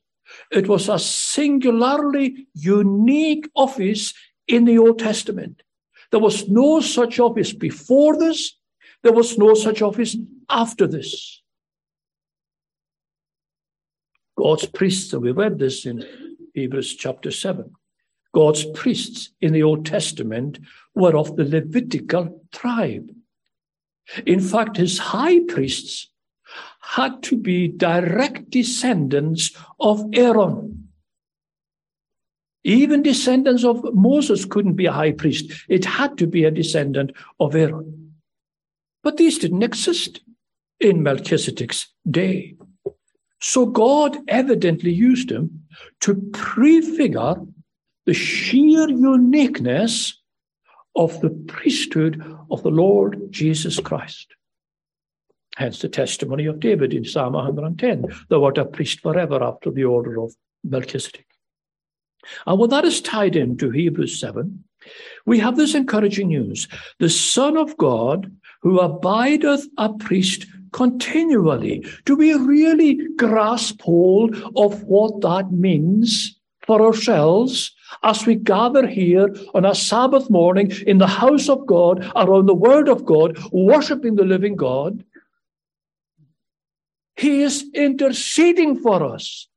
it 0.52 0.68
was 0.68 0.88
a 0.90 1.00
singularly 1.00 2.48
unique 2.54 3.50
office 3.56 4.14
in 4.48 4.66
the 4.66 4.78
Old 4.78 5.00
Testament. 5.00 5.64
There 6.12 6.20
was 6.20 6.48
no 6.48 6.80
such 6.80 7.20
office 7.20 7.54
before 7.54 8.18
this. 8.18 8.56
There 9.04 9.14
was 9.14 9.38
no 9.38 9.54
such 9.54 9.82
office 9.82 10.16
after 10.50 10.88
this. 10.88 11.42
God's 14.38 14.68
priests, 14.68 15.14
and 15.14 15.24
we 15.24 15.32
read 15.32 15.60
this 15.60 15.86
in 15.86 16.06
Hebrews 16.54 16.96
chapter 16.96 17.32
7. 17.32 17.72
God's 18.34 18.66
priests 18.66 19.32
in 19.42 19.54
the 19.54 19.64
Old 19.64 19.86
Testament 19.86 20.60
were 20.94 21.18
of 21.18 21.36
the 21.36 21.44
Levitical 21.44 22.42
tribe. 22.52 23.10
In 24.26 24.40
fact, 24.40 24.78
his 24.78 25.00
high 25.00 25.40
priests 25.48 26.12
had 26.82 27.24
to 27.24 27.36
be 27.36 27.68
direct 27.68 28.50
descendants 28.50 29.58
of 29.80 30.06
Aaron. 30.14 30.90
Even 32.64 33.02
descendants 33.02 33.64
of 33.64 33.84
Moses 33.94 34.46
couldn't 34.46 34.76
be 34.76 34.86
a 34.86 34.92
high 34.92 35.14
priest. 35.14 35.52
It 35.68 35.86
had 35.86 36.18
to 36.20 36.28
be 36.28 36.44
a 36.44 36.52
descendant 36.52 37.12
of 37.40 37.56
Aaron. 37.56 38.14
But 39.04 39.18
these 39.18 39.40
didn't 39.40 39.64
exist 39.64 40.22
in 40.80 41.02
Melchizedek's 41.02 41.88
day. 42.10 42.56
So 43.40 43.66
God 43.66 44.18
evidently 44.28 44.92
used 44.92 45.32
him 45.32 45.64
to 46.02 46.16
prefigure 46.34 47.36
the 48.06 48.14
sheer 48.14 48.90
uniqueness 48.90 50.22
of 50.96 51.20
the 51.22 51.30
priesthood 51.30 52.24
of 52.50 52.64
the 52.64 52.72
Lord 52.72 53.32
Jesus 53.32 53.80
Christ. 53.80 54.34
Hence 55.56 55.80
the 55.80 55.90
testimony 55.90 56.46
of 56.46 56.60
David 56.60 56.94
in 56.94 57.04
Psalm 57.04 57.34
110 57.34 58.06
Thou 58.30 58.44
art 58.44 58.58
a 58.58 58.66
priest 58.66 59.02
forever 59.02 59.44
after 59.44 59.72
the 59.72 59.84
order 59.84 60.22
of 60.22 60.34
Melchizedek. 60.64 61.26
And 62.46 62.60
when 62.60 62.70
that 62.70 62.86
is 62.86 63.02
tied 63.02 63.36
into 63.36 63.70
Hebrews 63.70 64.20
7, 64.20 64.64
we 65.26 65.40
have 65.40 65.58
this 65.58 65.76
encouraging 65.76 66.30
news. 66.30 66.68
The 67.00 67.10
Son 67.10 67.58
of 67.58 67.76
God, 67.78 68.32
who 68.62 68.80
abideth 68.80 69.68
a 69.78 69.94
priest 69.94 70.46
continually. 70.78 71.84
Do 72.06 72.16
we 72.16 72.34
really 72.36 73.00
grasp 73.16 73.82
hold 73.82 74.36
of 74.56 74.84
what 74.84 75.22
that 75.22 75.52
means 75.52 76.40
for 76.68 76.86
ourselves 76.86 77.74
as 78.04 78.28
we 78.28 78.36
gather 78.36 78.86
here 78.86 79.36
on 79.56 79.66
a 79.66 79.74
Sabbath 79.74 80.30
morning 80.30 80.72
in 80.86 81.00
the 81.00 81.08
house 81.08 81.50
of 81.50 81.66
God, 81.66 82.06
around 82.16 82.46
the 82.46 82.62
Word 82.70 82.90
of 82.90 83.06
God, 83.06 83.40
worshiping 83.52 84.16
the 84.16 84.24
living 84.24 84.56
God? 84.56 85.04
He 87.16 87.42
is 87.42 87.66
interceding 87.74 88.80
for 88.80 89.04
us. 89.04 89.48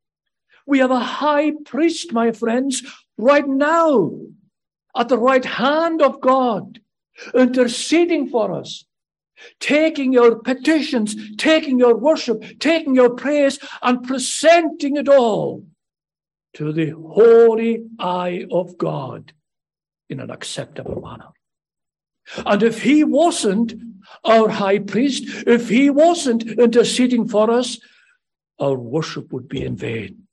We 0.66 0.78
have 0.78 0.90
a 0.90 1.00
high 1.00 1.52
priest, 1.66 2.14
my 2.14 2.32
friends, 2.32 2.82
right 3.18 3.46
now 3.46 4.12
at 4.96 5.10
the 5.10 5.18
right 5.18 5.44
hand 5.44 6.00
of 6.00 6.22
God, 6.22 6.80
interceding 7.34 8.28
for 8.28 8.54
us 8.54 8.86
taking 9.58 10.12
your 10.12 10.38
petitions, 10.38 11.16
taking 11.36 11.78
your 11.78 11.96
worship, 11.96 12.42
taking 12.58 12.94
your 12.94 13.10
praise, 13.10 13.58
and 13.82 14.02
presenting 14.06 14.96
it 14.96 15.08
all 15.08 15.64
to 16.54 16.72
the 16.72 16.90
holy 16.90 17.84
eye 17.98 18.46
of 18.50 18.76
God 18.76 19.32
in 20.08 20.20
an 20.20 20.30
acceptable 20.30 21.00
manner. 21.00 21.30
And 22.44 22.62
if 22.62 22.82
he 22.82 23.04
wasn't 23.04 23.74
our 24.24 24.48
high 24.48 24.78
priest, 24.78 25.24
if 25.46 25.68
he 25.68 25.90
wasn't 25.90 26.42
interceding 26.42 27.28
for 27.28 27.50
us, 27.50 27.78
our 28.58 28.76
worship 28.76 29.32
would 29.32 29.48
be 29.48 29.62
in 29.62 29.76
vain. 29.76 30.24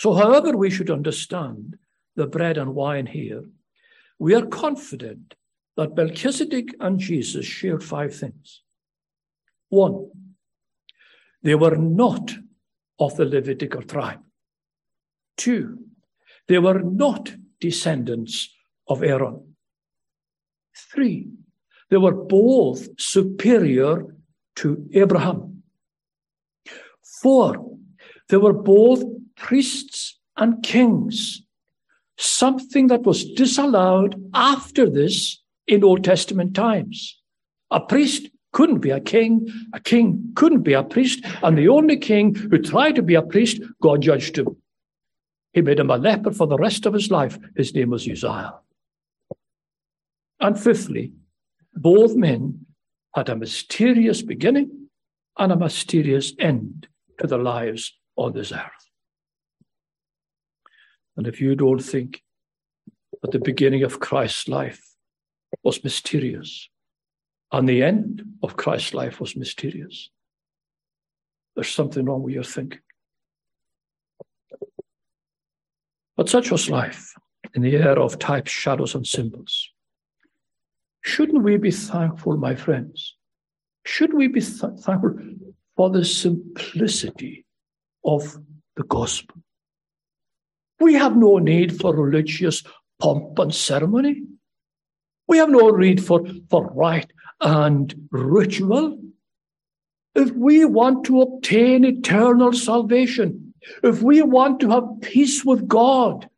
So, 0.00 0.14
however, 0.14 0.56
we 0.56 0.70
should 0.70 0.90
understand 0.90 1.78
the 2.16 2.26
bread 2.26 2.58
and 2.58 2.74
wine 2.74 3.06
here, 3.06 3.44
we 4.18 4.34
are 4.34 4.46
confident 4.46 5.34
that 5.76 5.96
Melchizedek 5.96 6.74
and 6.80 6.98
Jesus 6.98 7.46
shared 7.46 7.82
five 7.82 8.14
things. 8.14 8.62
One, 9.68 10.10
they 11.42 11.54
were 11.54 11.76
not 11.76 12.32
of 12.98 13.16
the 13.16 13.24
Levitical 13.24 13.82
tribe. 13.82 14.20
Two, 15.36 15.78
they 16.48 16.58
were 16.58 16.80
not 16.80 17.34
descendants 17.60 18.54
of 18.88 19.02
Aaron. 19.02 19.54
Three, 20.92 21.30
they 21.90 21.96
were 21.96 22.12
both 22.14 22.88
superior 23.00 24.14
to 24.56 24.88
Abraham. 24.92 25.62
Four, 27.22 27.76
they 28.28 28.36
were 28.36 28.52
both 28.52 29.02
priests 29.36 30.18
and 30.36 30.62
kings, 30.62 31.42
something 32.18 32.86
that 32.88 33.02
was 33.02 33.24
disallowed 33.24 34.22
after 34.34 34.88
this 34.88 35.41
in 35.66 35.84
Old 35.84 36.04
Testament 36.04 36.54
times. 36.54 37.18
A 37.70 37.80
priest 37.80 38.28
couldn't 38.52 38.80
be 38.80 38.90
a 38.90 39.00
king, 39.00 39.48
a 39.72 39.80
king 39.80 40.32
couldn't 40.34 40.62
be 40.62 40.74
a 40.74 40.82
priest, 40.82 41.24
and 41.42 41.56
the 41.56 41.68
only 41.68 41.96
king 41.96 42.34
who 42.34 42.58
tried 42.58 42.94
to 42.96 43.02
be 43.02 43.14
a 43.14 43.22
priest, 43.22 43.62
God 43.80 44.02
judged 44.02 44.38
him. 44.38 44.56
He 45.52 45.62
made 45.62 45.78
him 45.78 45.90
a 45.90 45.96
leper 45.96 46.32
for 46.32 46.46
the 46.46 46.58
rest 46.58 46.86
of 46.86 46.94
his 46.94 47.10
life. 47.10 47.38
His 47.56 47.74
name 47.74 47.90
was 47.90 48.08
Uzziah. 48.08 48.54
And 50.40 50.58
fifthly, 50.58 51.12
both 51.74 52.14
men 52.14 52.66
had 53.14 53.28
a 53.28 53.36
mysterious 53.36 54.22
beginning 54.22 54.88
and 55.38 55.52
a 55.52 55.56
mysterious 55.56 56.32
end 56.38 56.88
to 57.18 57.26
their 57.26 57.38
lives 57.38 57.96
on 58.16 58.32
this 58.32 58.52
earth. 58.52 58.90
And 61.16 61.26
if 61.26 61.40
you 61.40 61.54
don't 61.54 61.80
think 61.80 62.22
that 63.22 63.30
the 63.30 63.38
beginning 63.38 63.82
of 63.82 64.00
Christ's 64.00 64.48
life 64.48 64.91
was 65.62 65.84
mysterious 65.84 66.68
and 67.52 67.68
the 67.68 67.82
end 67.82 68.22
of 68.42 68.56
Christ's 68.56 68.94
life 68.94 69.20
was 69.20 69.36
mysterious, 69.36 70.10
there's 71.54 71.68
something 71.68 72.06
wrong 72.06 72.22
with 72.22 72.34
your 72.34 72.44
thinking. 72.44 72.80
But 76.16 76.30
such 76.30 76.50
was 76.50 76.70
life 76.70 77.14
in 77.54 77.62
the 77.62 77.76
era 77.76 78.02
of 78.02 78.18
types, 78.18 78.50
shadows, 78.50 78.94
and 78.94 79.06
symbols. 79.06 79.68
Shouldn't 81.02 81.42
we 81.42 81.56
be 81.58 81.70
thankful, 81.70 82.36
my 82.36 82.54
friends? 82.54 83.16
Should 83.84 84.14
we 84.14 84.28
be 84.28 84.40
th- 84.40 84.78
thankful 84.80 85.18
for 85.76 85.90
the 85.90 86.04
simplicity 86.04 87.44
of 88.04 88.38
the 88.76 88.84
gospel? 88.84 89.36
We 90.80 90.94
have 90.94 91.16
no 91.16 91.38
need 91.38 91.80
for 91.80 91.94
religious 91.94 92.62
pomp 92.98 93.38
and 93.38 93.54
ceremony. 93.54 94.22
We 95.28 95.38
have 95.38 95.50
no 95.50 95.70
need 95.70 96.04
for, 96.04 96.26
for 96.50 96.70
rite 96.72 97.12
and 97.40 98.08
ritual. 98.10 98.98
If 100.14 100.30
we 100.32 100.64
want 100.64 101.04
to 101.06 101.22
obtain 101.22 101.84
eternal 101.84 102.52
salvation, 102.52 103.54
if 103.82 104.02
we 104.02 104.22
want 104.22 104.60
to 104.60 104.70
have 104.70 105.00
peace 105.00 105.44
with 105.44 105.66
God, 105.66 106.28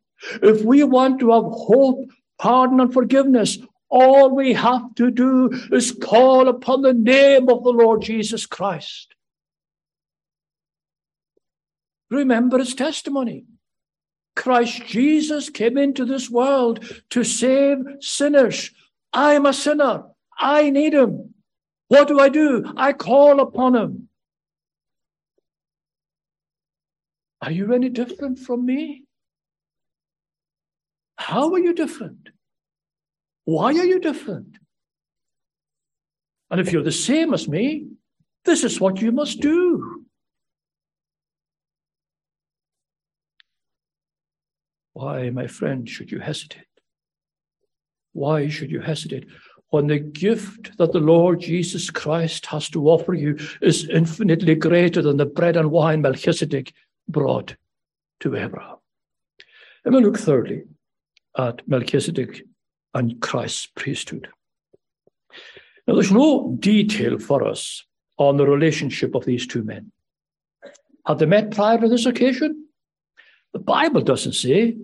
if 0.41 0.63
we 0.63 0.83
want 0.83 1.19
to 1.19 1.31
have 1.31 1.43
hope, 1.43 2.09
pardon, 2.39 2.79
and 2.79 2.93
forgiveness, 2.93 3.57
all 3.89 4.35
we 4.35 4.53
have 4.53 4.95
to 4.95 5.11
do 5.11 5.49
is 5.71 5.91
call 5.91 6.47
upon 6.47 6.81
the 6.81 6.93
name 6.93 7.49
of 7.49 7.63
the 7.63 7.71
Lord 7.71 8.01
Jesus 8.01 8.45
Christ. 8.45 9.13
Remember 12.09 12.59
his 12.59 12.75
testimony. 12.75 13.45
Christ 14.35 14.85
Jesus 14.85 15.49
came 15.49 15.77
into 15.77 16.05
this 16.05 16.29
world 16.29 16.85
to 17.11 17.23
save 17.23 17.77
sinners. 18.01 18.71
I 19.13 19.33
am 19.33 19.45
a 19.45 19.53
sinner. 19.53 20.03
I 20.37 20.69
need 20.69 20.93
him. 20.93 21.33
What 21.87 22.07
do 22.07 22.19
I 22.19 22.29
do? 22.29 22.73
I 22.75 22.93
call 22.93 23.39
upon 23.39 23.75
him. 23.75 24.09
Are 27.41 27.51
you 27.51 27.73
any 27.73 27.89
different 27.89 28.39
from 28.39 28.65
me? 28.65 29.03
How 31.17 31.53
are 31.53 31.59
you 31.59 31.73
different? 31.73 32.29
Why 33.45 33.67
are 33.67 33.85
you 33.85 33.99
different? 33.99 34.57
And 36.49 36.59
if 36.59 36.71
you're 36.71 36.83
the 36.83 36.91
same 36.91 37.33
as 37.33 37.47
me, 37.47 37.87
this 38.43 38.63
is 38.63 38.81
what 38.81 39.01
you 39.01 39.11
must 39.11 39.39
do. 39.39 40.04
Why, 44.95 45.29
my 45.29 45.47
friend, 45.47 45.89
should 45.89 46.09
you 46.09 46.19
hesitate? 46.19 46.63
Why 48.13 48.47
should 48.47 48.71
you 48.71 48.79
hesitate 48.79 49.27
when 49.69 49.87
the 49.87 49.99
gift 49.99 50.77
that 50.77 50.93
the 50.93 51.01
Lord 51.01 51.41
Jesus 51.41 51.89
Christ 51.89 52.45
has 52.45 52.69
to 52.69 52.87
offer 52.87 53.13
you 53.13 53.37
is 53.61 53.89
infinitely 53.89 54.55
greater 54.55 55.01
than 55.01 55.17
the 55.17 55.25
bread 55.25 55.57
and 55.57 55.69
wine 55.69 56.01
Melchizedek 56.01 56.73
brought 57.09 57.57
to 58.21 58.37
Abraham? 58.37 58.77
And 59.83 59.93
we 59.93 60.01
look 60.01 60.17
thirdly 60.17 60.63
at 61.37 61.67
Melchizedek 61.67 62.43
and 62.93 63.19
Christ's 63.19 63.67
priesthood. 63.75 64.29
Now, 65.87 65.95
there's 65.95 66.09
no 66.09 66.55
detail 66.57 67.19
for 67.19 67.45
us 67.45 67.83
on 68.17 68.37
the 68.37 68.47
relationship 68.47 69.13
of 69.13 69.25
these 69.25 69.45
two 69.45 69.63
men. 69.63 69.91
Had 71.05 71.19
they 71.19 71.25
met 71.25 71.51
prior 71.51 71.81
to 71.81 71.89
this 71.89 72.05
occasion? 72.05 72.64
The 73.55 73.59
Bible 73.59 74.01
doesn't 74.01 74.33
say, 74.33 74.75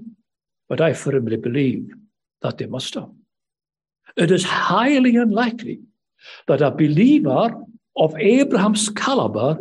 but 0.70 0.80
I 0.80 0.94
firmly 0.94 1.36
believe 1.36 1.90
that 2.42 2.58
they 2.58 2.68
must 2.68 2.94
have. 2.94 3.10
It 4.16 4.32
is 4.32 4.46
highly 4.46 5.18
unlikely 5.18 5.82
that 6.48 6.62
a 6.62 6.72
believer 6.72 7.54
of 7.98 8.16
Abraham's 8.16 8.88
caliber 8.88 9.58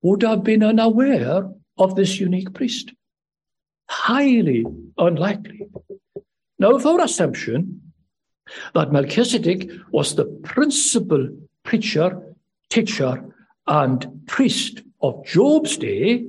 would 0.00 0.22
have 0.22 0.42
been 0.42 0.62
unaware 0.62 1.50
of 1.76 1.96
this 1.96 2.18
unique 2.18 2.54
priest. 2.54 2.94
Highly 3.90 4.64
unlikely. 4.96 5.66
Now, 6.58 6.76
if 6.76 6.86
our 6.86 7.02
assumption 7.02 7.92
that 8.72 8.90
Melchizedek 8.90 9.70
was 9.92 10.14
the 10.14 10.24
principal 10.24 11.28
preacher, 11.62 12.34
teacher, 12.70 13.22
and 13.66 14.22
priest 14.26 14.80
of 15.02 15.26
Job's 15.26 15.76
day, 15.76 16.24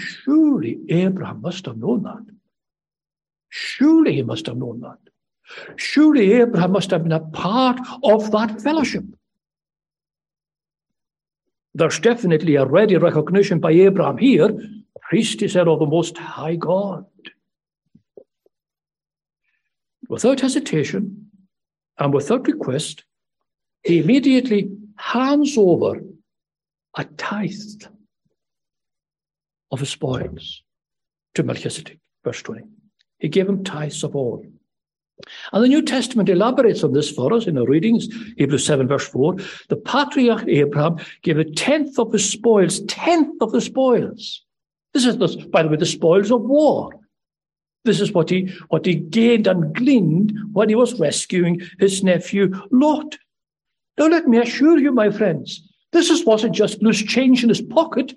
surely 0.00 0.78
Abraham 0.88 1.40
must 1.42 1.66
have 1.66 1.76
known 1.76 2.02
that. 2.02 2.24
Surely 3.48 4.14
he 4.14 4.22
must 4.22 4.46
have 4.46 4.56
known 4.56 4.80
that. 4.80 4.98
Surely 5.76 6.32
Abraham 6.32 6.72
must 6.72 6.90
have 6.90 7.02
been 7.02 7.12
a 7.12 7.20
part 7.20 7.78
of 8.02 8.30
that 8.30 8.60
fellowship. 8.60 9.04
There's 11.74 11.98
definitely 11.98 12.56
a 12.56 12.64
ready 12.64 12.96
recognition 12.96 13.60
by 13.60 13.72
Abraham 13.72 14.18
here. 14.18 14.50
Priest, 15.02 15.40
he 15.40 15.48
said, 15.48 15.68
of 15.68 15.78
the 15.78 15.86
Most 15.86 16.16
High 16.16 16.56
God 16.56 17.04
without 20.10 20.40
hesitation 20.40 21.30
and 21.98 22.12
without 22.12 22.46
request, 22.46 23.04
he 23.84 24.00
immediately 24.00 24.70
hands 24.96 25.56
over 25.56 26.00
a 26.96 27.04
tithe 27.04 27.82
of 29.70 29.80
his 29.80 29.90
spoils 29.90 30.62
to 31.34 31.42
Melchizedek, 31.42 31.98
verse 32.24 32.42
20. 32.42 32.62
He 33.18 33.28
gave 33.28 33.48
him 33.48 33.64
tithes 33.64 34.02
of 34.02 34.16
all. 34.16 34.44
And 35.52 35.62
the 35.62 35.68
New 35.68 35.82
Testament 35.82 36.28
elaborates 36.28 36.82
on 36.82 36.92
this 36.92 37.10
for 37.10 37.32
us 37.32 37.46
in 37.46 37.58
our 37.58 37.66
readings, 37.66 38.08
Hebrews 38.36 38.64
7, 38.64 38.88
verse 38.88 39.06
4. 39.08 39.36
The 39.68 39.76
patriarch 39.76 40.48
Abraham 40.48 40.96
gave 41.22 41.38
a 41.38 41.44
tenth 41.44 41.98
of 41.98 42.12
his 42.12 42.28
spoils, 42.28 42.80
tenth 42.86 43.40
of 43.42 43.52
the 43.52 43.60
spoils. 43.60 44.42
This 44.94 45.06
is, 45.06 45.18
the, 45.18 45.46
by 45.52 45.62
the 45.62 45.68
way, 45.68 45.76
the 45.76 45.86
spoils 45.86 46.32
of 46.32 46.42
war. 46.42 46.90
This 47.84 48.00
is 48.00 48.12
what 48.12 48.30
he, 48.30 48.52
what 48.68 48.84
he 48.84 48.94
gained 48.94 49.46
and 49.46 49.74
gleaned 49.74 50.32
when 50.52 50.68
he 50.68 50.74
was 50.74 50.98
rescuing 51.00 51.60
his 51.78 52.02
nephew 52.02 52.52
Lot. 52.70 53.18
Now, 53.98 54.06
let 54.06 54.28
me 54.28 54.38
assure 54.38 54.78
you, 54.78 54.92
my 54.92 55.10
friends, 55.10 55.66
this 55.92 56.10
is, 56.10 56.24
wasn't 56.24 56.54
just 56.54 56.82
loose 56.82 57.02
change 57.02 57.42
in 57.42 57.48
his 57.48 57.62
pocket. 57.62 58.14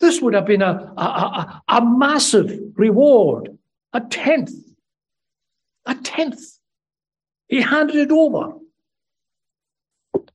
This 0.00 0.20
would 0.20 0.34
have 0.34 0.46
been 0.46 0.62
a, 0.62 0.92
a, 0.96 1.02
a, 1.02 1.62
a 1.68 1.84
massive 1.84 2.58
reward, 2.74 3.56
a 3.92 4.00
tenth. 4.00 4.52
A 5.86 5.94
tenth. 5.94 6.40
He 7.48 7.62
handed 7.62 7.96
it 7.96 8.10
over. 8.10 8.54
It's 10.14 10.26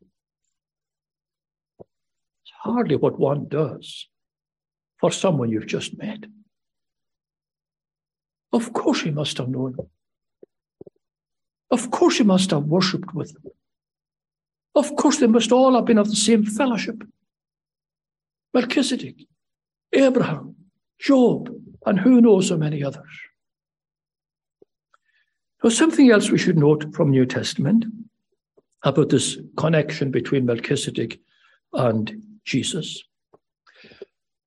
hardly 2.62 2.95
what 2.95 3.19
one 3.19 3.47
does 3.50 4.08
for 5.00 5.12
someone 5.12 5.50
you've 5.50 5.67
just 5.67 5.97
met. 5.97 6.24
Of 8.54 8.74
course 8.74 9.02
he 9.02 9.12
must 9.12 9.38
have 9.38 9.50
known. 9.50 9.76
Of 11.69 11.91
course 11.91 12.17
he 12.17 12.24
must 12.24 12.52
have 12.52 12.63
worshipped 12.63 13.13
with 13.13 13.34
them. 13.34 13.52
Of 14.76 14.95
course 14.95 15.17
they 15.17 15.28
must 15.28 15.52
all 15.52 15.76
have 15.76 15.86
been 15.86 15.97
of 15.97 16.10
the 16.10 16.15
same 16.15 16.45
fellowship. 16.45 17.04
Melchizedek, 18.54 19.28
Abraham, 19.93 20.56
Job, 20.99 21.49
and 21.86 21.99
who 21.99 22.21
knows 22.21 22.47
so 22.47 22.58
many 22.58 22.84
others. 22.84 23.10
There's 25.62 25.77
something 25.77 26.10
else 26.10 26.30
we 26.30 26.38
should 26.38 26.58
note 26.58 26.93
from 26.95 27.12
New 27.12 27.25
Testament 27.25 27.86
about 28.84 29.10
this 29.10 29.38
connection 29.58 30.10
between 30.10 30.45
Melchizedek 30.45 31.19
and 31.73 32.21
Jesus. 32.45 33.04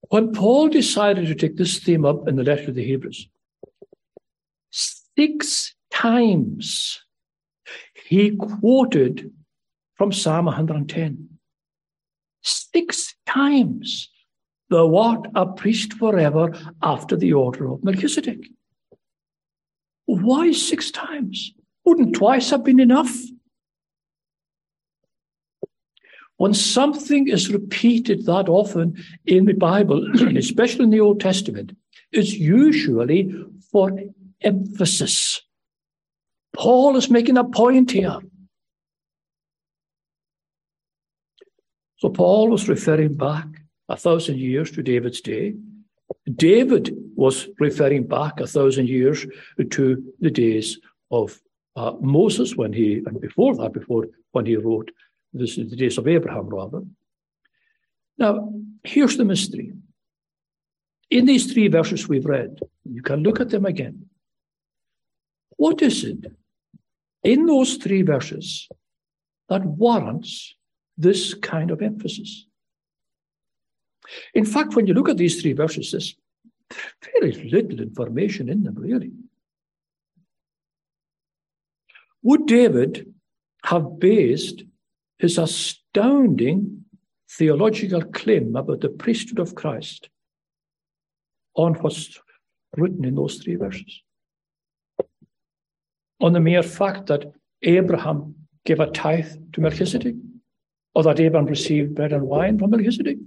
When 0.09 0.33
Paul 0.33 0.68
decided 0.68 1.26
to 1.26 1.35
take 1.35 1.57
this 1.57 1.78
theme 1.78 2.04
up 2.04 2.26
in 2.28 2.37
the 2.37 2.42
letter 2.42 2.66
to 2.66 2.72
the 2.72 2.85
Hebrews, 2.85 3.28
six 4.70 5.74
times 5.90 7.00
he 8.07 8.37
quoted 8.37 9.33
from 9.94 10.12
Psalm 10.12 10.46
110. 10.46 11.28
Six 12.42 13.14
times. 13.26 14.11
The 14.70 14.87
what? 14.87 15.31
A 15.35 15.46
priest 15.46 15.94
forever 15.94 16.53
after 16.83 17.16
the 17.16 17.33
order 17.33 17.70
of 17.70 17.85
Melchizedek. 17.85 18.48
Why 20.07 20.53
six 20.53 20.90
times? 20.90 21.53
Wouldn't 21.85 22.14
twice 22.14 22.50
have 22.50 22.64
been 22.64 22.81
enough? 22.81 23.14
When 26.37 26.55
something 26.55 27.29
is 27.29 27.53
repeated 27.53 28.27
that 28.27 28.48
often 28.48 28.96
in 29.27 29.44
the 29.44 29.53
Bible, 29.53 30.05
especially 30.37 30.85
in 30.85 30.90
the 30.90 31.00
Old 31.00 31.20
Testament, 31.20 31.77
it's 32.11 32.33
usually 32.35 33.33
for 33.70 33.92
emphasis. 34.40 35.40
Paul 36.55 36.96
is 36.96 37.11
making 37.11 37.37
a 37.37 37.44
point 37.44 37.90
here. 37.90 38.18
So 41.98 42.09
Paul 42.11 42.50
was 42.50 42.68
referring 42.68 43.14
back 43.14 43.46
a 43.88 43.97
thousand 43.97 44.38
years 44.38 44.70
to 44.73 44.83
David's 44.83 45.20
day. 45.20 45.55
David 46.35 46.97
was 47.14 47.49
referring 47.59 48.07
back 48.07 48.40
a 48.40 48.47
thousand 48.47 48.88
years 48.88 49.27
to 49.70 50.12
the 50.20 50.31
days 50.31 50.79
of 51.11 51.40
uh, 51.77 51.92
Moses 52.01 52.57
when 52.57 52.73
he, 52.73 53.03
and 53.07 53.20
before 53.20 53.57
that, 53.57 53.73
before 53.73 54.07
when 54.33 54.47
he 54.47 54.57
wrote 54.57 54.90
this 55.33 55.59
is 55.59 55.68
the 55.68 55.77
days 55.77 55.99
of 55.99 56.07
Abraham, 56.07 56.49
rather. 56.49 56.83
Now, 58.16 58.53
here's 58.85 59.16
the 59.16 59.25
mystery. 59.25 59.73
In 61.11 61.27
these 61.27 61.53
three 61.53 61.66
verses 61.66 62.09
we've 62.09 62.25
read, 62.25 62.61
you 62.85 63.03
can 63.03 63.23
look 63.25 63.40
at 63.40 63.51
them 63.51 63.66
again. 63.66 64.07
What 65.57 65.83
is 65.83 66.05
it 66.05 66.27
in 67.25 67.47
those 67.47 67.77
three 67.77 68.03
verses 68.03 68.68
that 69.49 69.64
warrants 69.64 70.55
this 70.97 71.35
kind 71.35 71.73
of 71.73 71.83
emphasis? 71.83 72.47
In 74.35 74.45
fact, 74.45 74.75
when 74.75 74.87
you 74.87 74.95
look 74.95 75.09
at 75.09 75.17
these 75.17 75.40
three 75.40 75.53
verses, 75.53 75.90
there's 75.90 76.17
very 77.21 77.33
little 77.33 77.81
information 77.81 78.49
in 78.49 78.62
them, 78.62 78.75
really. 78.77 79.12
Would 82.23 82.47
David 82.47 83.12
have 83.64 83.99
based 83.99 84.64
his 85.19 85.38
astounding 85.38 86.85
theological 87.31 88.03
claim 88.03 88.57
about 88.57 88.81
the 88.81 88.88
priesthood 88.88 89.38
of 89.38 89.55
Christ 89.55 90.09
on 91.55 91.75
what's 91.75 92.19
written 92.77 93.05
in 93.05 93.14
those 93.14 93.37
three 93.37 93.57
verses? 93.57 94.03
On 96.21 96.33
the 96.33 96.40
mere 96.40 96.62
fact 96.62 97.07
that 97.07 97.33
Abraham 97.62 98.35
gave 98.64 98.81
a 98.81 98.90
tithe 98.90 99.31
to 99.53 99.61
Melchizedek, 99.61 100.14
or 100.95 101.03
that 101.03 101.21
Abraham 101.21 101.47
received 101.47 101.95
bread 101.95 102.12
and 102.12 102.23
wine 102.23 102.59
from 102.59 102.71
Melchizedek? 102.71 103.19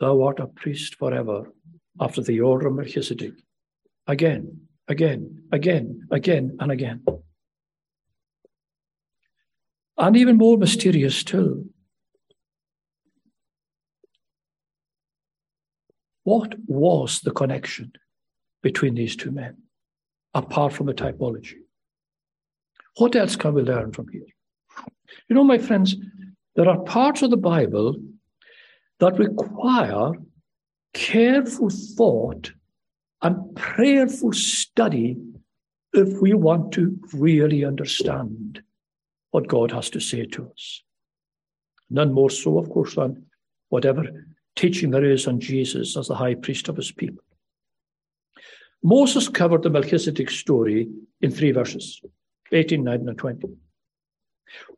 Thou 0.00 0.22
art 0.22 0.38
a 0.38 0.46
priest 0.46 0.94
forever 0.94 1.52
after 2.00 2.22
the 2.22 2.40
order 2.40 2.68
of 2.68 2.74
Melchizedek. 2.74 3.34
Again, 4.06 4.60
again, 4.86 5.42
again, 5.52 6.06
again, 6.10 6.56
and 6.60 6.70
again. 6.70 7.04
And 9.96 10.16
even 10.16 10.36
more 10.36 10.56
mysterious 10.56 11.16
still, 11.16 11.64
what 16.22 16.54
was 16.66 17.20
the 17.20 17.32
connection 17.32 17.92
between 18.62 18.94
these 18.94 19.16
two 19.16 19.32
men, 19.32 19.56
apart 20.34 20.72
from 20.72 20.86
the 20.86 20.94
typology? 20.94 21.56
What 22.96 23.16
else 23.16 23.34
can 23.34 23.54
we 23.54 23.62
learn 23.62 23.92
from 23.92 24.08
here? 24.08 24.26
You 25.28 25.34
know, 25.34 25.44
my 25.44 25.58
friends, 25.58 25.96
there 26.54 26.68
are 26.68 26.78
parts 26.82 27.22
of 27.22 27.30
the 27.30 27.36
Bible 27.36 27.96
that 29.00 29.18
require 29.18 30.12
careful 30.94 31.70
thought 31.70 32.52
and 33.22 33.56
prayerful 33.56 34.32
study 34.32 35.16
if 35.92 36.20
we 36.20 36.34
want 36.34 36.72
to 36.72 36.98
really 37.12 37.64
understand 37.64 38.62
what 39.30 39.48
God 39.48 39.70
has 39.72 39.90
to 39.90 40.00
say 40.00 40.24
to 40.26 40.50
us. 40.50 40.82
None 41.90 42.12
more 42.12 42.30
so, 42.30 42.58
of 42.58 42.68
course, 42.70 42.94
than 42.94 43.26
whatever 43.68 44.04
teaching 44.56 44.90
there 44.90 45.04
is 45.04 45.26
on 45.26 45.40
Jesus 45.40 45.96
as 45.96 46.08
the 46.08 46.14
high 46.14 46.34
priest 46.34 46.68
of 46.68 46.76
his 46.76 46.90
people. 46.90 47.22
Moses 48.82 49.28
covered 49.28 49.62
the 49.62 49.70
Melchizedek 49.70 50.30
story 50.30 50.88
in 51.20 51.30
three 51.30 51.52
verses 51.52 52.00
18, 52.52 52.82
19, 52.82 53.08
and 53.08 53.18
20. 53.18 53.48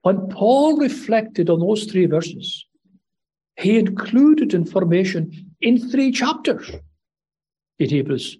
When 0.02 0.28
Paul 0.28 0.78
reflected 0.78 1.50
on 1.50 1.61
those 1.61 1.85
three 1.85 2.06
verses, 2.06 2.66
he 3.61 3.79
included 3.79 4.55
information 4.55 5.55
in 5.61 5.90
three 5.90 6.11
chapters 6.11 6.70
in 7.79 7.90
Hebrews 7.90 8.38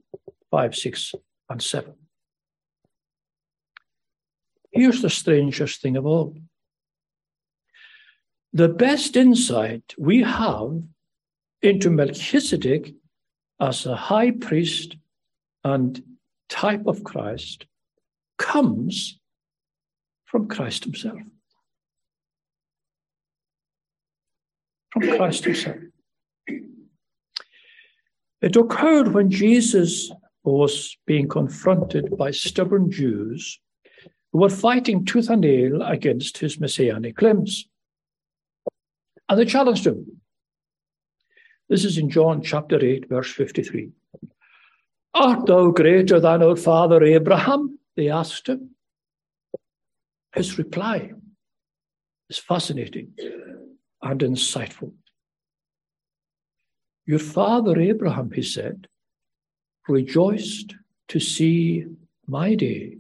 5, 0.51 0.75
6, 0.75 1.15
and 1.51 1.63
7. 1.63 1.95
Here's 4.73 5.03
the 5.03 5.11
strangest 5.11 5.83
thing 5.83 5.97
of 5.97 6.07
all. 6.07 6.37
The 8.53 8.69
best 8.69 9.17
insight 9.17 9.95
we 9.99 10.23
have 10.23 10.83
into 11.63 11.91
Melchizedek 11.91 12.95
as 13.61 13.85
a 13.85 13.97
high 13.97 14.31
priest 14.31 14.97
and 15.65 16.03
type 16.49 16.87
of 16.87 17.05
Christ 17.05 17.67
comes 18.39 19.21
from 20.25 20.49
Christ 20.49 20.85
himself. 20.85 21.21
From 24.93 25.03
Christ 25.03 25.45
himself. 25.45 25.77
It 28.43 28.57
occurred 28.57 29.13
when 29.13 29.31
Jesus 29.31 30.11
was 30.43 30.97
being 31.07 31.29
confronted 31.29 32.17
by 32.17 32.31
stubborn 32.31 32.91
Jews 32.91 33.61
who 34.33 34.41
were 34.41 34.49
fighting 34.49 35.05
tooth 35.05 35.29
and 35.29 35.43
nail 35.43 35.83
against 35.83 36.39
his 36.39 36.59
messianic 36.59 37.17
claims. 37.17 37.69
And 39.29 39.39
they 39.39 39.45
challenged 39.45 39.87
him. 39.87 40.21
This 41.69 41.85
is 41.85 41.99
in 41.99 42.11
John 42.11 42.43
chapter 42.43 42.85
8, 42.85 43.09
verse 43.09 43.31
53. 43.33 43.91
Art 45.15 45.47
thou 45.47 45.71
greater 45.71 46.19
than 46.19 46.43
our 46.43 46.57
father 46.57 47.03
Abraham? 47.05 47.79
They 47.97 48.09
asked 48.09 48.49
him. 48.49 48.71
His 50.35 50.59
reply 50.59 51.13
is 52.29 52.39
fascinating 52.39 53.13
and 54.03 54.21
insightful. 54.21 54.93
Your 57.07 57.19
father 57.19 57.79
Abraham, 57.79 58.31
he 58.31 58.43
said, 58.43 58.87
rejoiced 59.89 60.75
to 61.09 61.19
see 61.19 61.87
my 62.27 62.55
day 62.55 62.99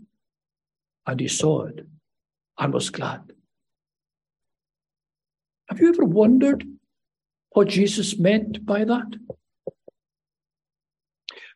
and 1.06 1.20
he 1.20 1.28
saw 1.28 1.66
it 1.66 1.86
and 2.58 2.74
was 2.74 2.90
glad. 2.90 3.32
Have 5.68 5.80
you 5.80 5.88
ever 5.88 6.04
wondered 6.04 6.66
what 7.50 7.68
Jesus 7.68 8.18
meant 8.18 8.66
by 8.66 8.84
that? 8.84 9.06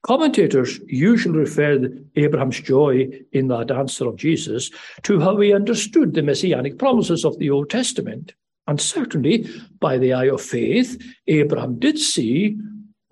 Commentators 0.04 0.78
usually 0.87 1.38
refer 1.38 1.88
Abraham's 2.16 2.61
joy 2.61 3.09
in 3.33 3.48
that 3.48 3.70
answer 3.70 4.07
of 4.07 4.16
Jesus 4.16 4.70
to 5.02 5.18
how 5.18 5.38
he 5.40 5.54
understood 5.54 6.12
the 6.12 6.22
messianic 6.22 6.78
promises 6.78 7.24
of 7.24 7.38
the 7.38 7.50
Old 7.50 7.70
Testament. 7.70 8.35
And 8.66 8.81
certainly, 8.81 9.46
by 9.79 9.98
the 9.98 10.12
eye 10.14 10.29
of 10.29 10.40
faith, 10.40 11.00
Abraham 11.27 11.79
did 11.79 11.98
see 11.98 12.57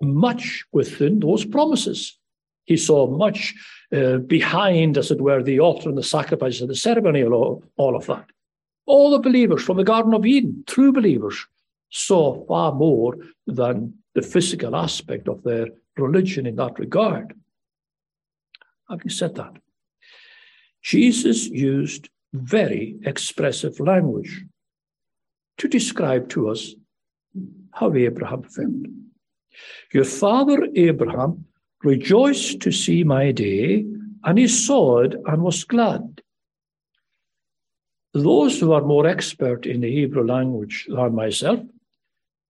much 0.01 0.65
within 0.71 1.19
those 1.19 1.45
promises. 1.45 2.17
He 2.65 2.77
saw 2.77 3.07
much 3.07 3.53
uh, 3.91 4.17
behind, 4.17 4.97
as 4.97 5.11
it 5.11 5.21
were, 5.21 5.43
the 5.43 5.59
altar 5.59 5.89
and 5.89 5.97
the 5.97 6.03
sacrifice 6.03 6.59
and 6.61 6.69
the 6.69 6.75
ceremony, 6.75 7.21
and 7.21 7.33
all, 7.33 7.63
all 7.77 7.95
of 7.95 8.07
that. 8.07 8.25
All 8.85 9.11
the 9.11 9.19
believers 9.19 9.63
from 9.63 9.77
the 9.77 9.83
Garden 9.83 10.13
of 10.13 10.25
Eden, 10.25 10.63
true 10.65 10.91
believers, 10.91 11.45
saw 11.89 12.43
far 12.47 12.73
more 12.73 13.17
than 13.45 13.93
the 14.15 14.21
physical 14.21 14.75
aspect 14.75 15.27
of 15.27 15.43
their 15.43 15.67
religion 15.97 16.45
in 16.45 16.55
that 16.55 16.79
regard. 16.79 17.35
Having 18.89 19.09
said 19.09 19.35
that, 19.35 19.53
Jesus 20.81 21.45
used 21.47 22.09
very 22.33 22.97
expressive 23.05 23.79
language 23.79 24.43
to 25.57 25.67
describe 25.67 26.29
to 26.29 26.49
us 26.49 26.73
how 27.71 27.93
Abraham 27.93 28.43
felt. 28.43 28.85
Your 29.93 30.05
father 30.05 30.67
Abraham 30.75 31.45
rejoiced 31.83 32.59
to 32.61 32.71
see 32.71 33.03
my 33.03 33.31
day, 33.31 33.85
and 34.23 34.37
he 34.37 34.47
saw 34.47 34.99
it 34.99 35.15
and 35.25 35.41
was 35.43 35.63
glad. 35.63 36.21
those 38.13 38.59
who 38.59 38.71
are 38.73 38.81
more 38.81 39.07
expert 39.07 39.65
in 39.65 39.81
the 39.81 39.91
Hebrew 39.91 40.25
language 40.25 40.85
than 40.87 41.15
myself, 41.15 41.59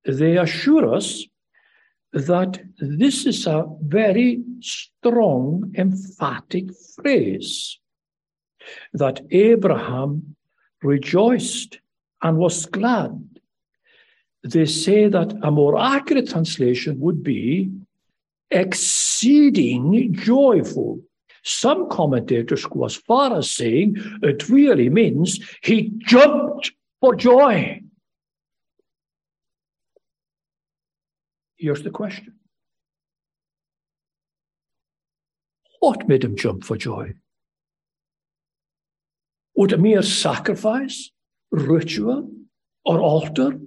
they 0.05 0.37
assure 0.37 0.93
us 0.93 1.23
that 2.11 2.61
this 2.79 3.25
is 3.25 3.47
a 3.47 3.65
very 3.81 4.43
strong, 4.59 5.73
emphatic 5.77 6.65
phrase 6.95 7.79
that 8.93 9.21
Abraham 9.31 10.35
rejoiced 10.83 11.79
and 12.23 12.37
was 12.37 12.65
glad. 12.65 13.21
They 14.43 14.65
say 14.65 15.07
that 15.07 15.37
a 15.43 15.51
more 15.51 15.77
accurate 15.79 16.29
translation 16.29 16.99
would 16.99 17.21
be 17.21 17.69
exceeding 18.49 20.13
joyful. 20.13 21.01
Some 21.43 21.89
commentators 21.89 22.65
go 22.65 22.85
as 22.85 22.95
far 22.95 23.37
as 23.37 23.51
saying 23.51 23.95
it 24.21 24.49
really 24.49 24.89
means 24.89 25.39
he 25.61 25.91
jumped 25.97 26.71
for 27.01 27.15
joy. 27.15 27.81
Here's 31.57 31.83
the 31.83 31.91
question 31.91 32.35
What 35.79 36.07
made 36.07 36.23
him 36.23 36.35
jump 36.37 36.63
for 36.63 36.77
joy? 36.77 37.13
Would 39.55 39.73
a 39.73 39.77
mere 39.77 40.01
sacrifice, 40.01 41.12
ritual, 41.53 42.29
or 42.83 42.99
altar 42.99 43.59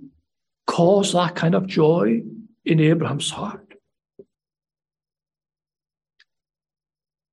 cause 0.67 1.13
that 1.13 1.37
kind 1.37 1.55
of 1.55 1.67
joy 1.67 2.21
in 2.65 2.81
Abraham's 2.81 3.31
heart? 3.31 3.75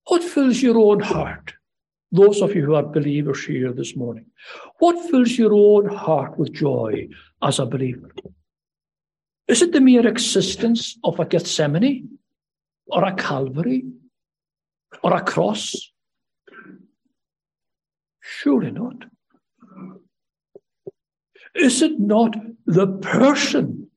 What 0.08 0.24
fills 0.24 0.62
your 0.62 0.78
own 0.78 1.00
heart? 1.00 1.54
Those 2.12 2.42
of 2.42 2.56
you 2.56 2.66
who 2.66 2.76
are 2.76 2.84
believers 2.84 3.44
here 3.44 3.74
this 3.74 3.96
morning, 3.96 4.28
what 4.78 5.10
fills 5.10 5.32
your 5.32 5.54
own 5.54 5.88
heart 5.88 6.38
with 6.38 6.54
joy 6.54 7.08
as 7.42 7.58
a 7.58 7.66
believer? 7.66 8.12
Is 9.48 9.64
it 9.64 9.72
the 9.72 9.82
mere 9.82 10.08
existence 10.08 10.98
of 11.04 11.20
a 11.20 11.26
Gethsemane 11.26 12.20
or 12.86 13.04
a 13.04 13.16
Calvary 13.16 13.86
or 15.02 15.16
a 15.16 15.24
cross? 15.24 15.92
Surely 18.22 18.72
not. 18.72 19.06
Is 21.56 21.82
it 21.82 22.00
not 22.00 22.36
the 22.66 22.88
person 22.88 23.90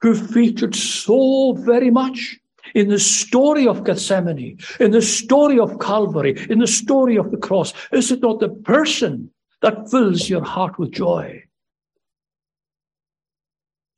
who 0.00 0.14
featured 0.14 0.74
so 0.74 1.54
very 1.54 1.90
much 1.90 2.38
in 2.74 2.88
the 2.88 2.98
story 2.98 3.66
of 3.66 3.84
Gethsemane, 3.84 4.58
in 4.80 4.90
the 4.90 5.02
story 5.02 5.58
of 5.58 5.78
Calvary, 5.78 6.36
in 6.48 6.58
the 6.58 6.66
story 6.66 7.16
of 7.16 7.30
the 7.30 7.36
cross? 7.36 7.72
Is 7.92 8.10
it 8.10 8.20
not 8.20 8.40
the 8.40 8.48
person 8.48 9.30
that 9.60 9.90
fills 9.90 10.28
your 10.28 10.44
heart 10.44 10.78
with 10.78 10.92
joy? 10.92 11.44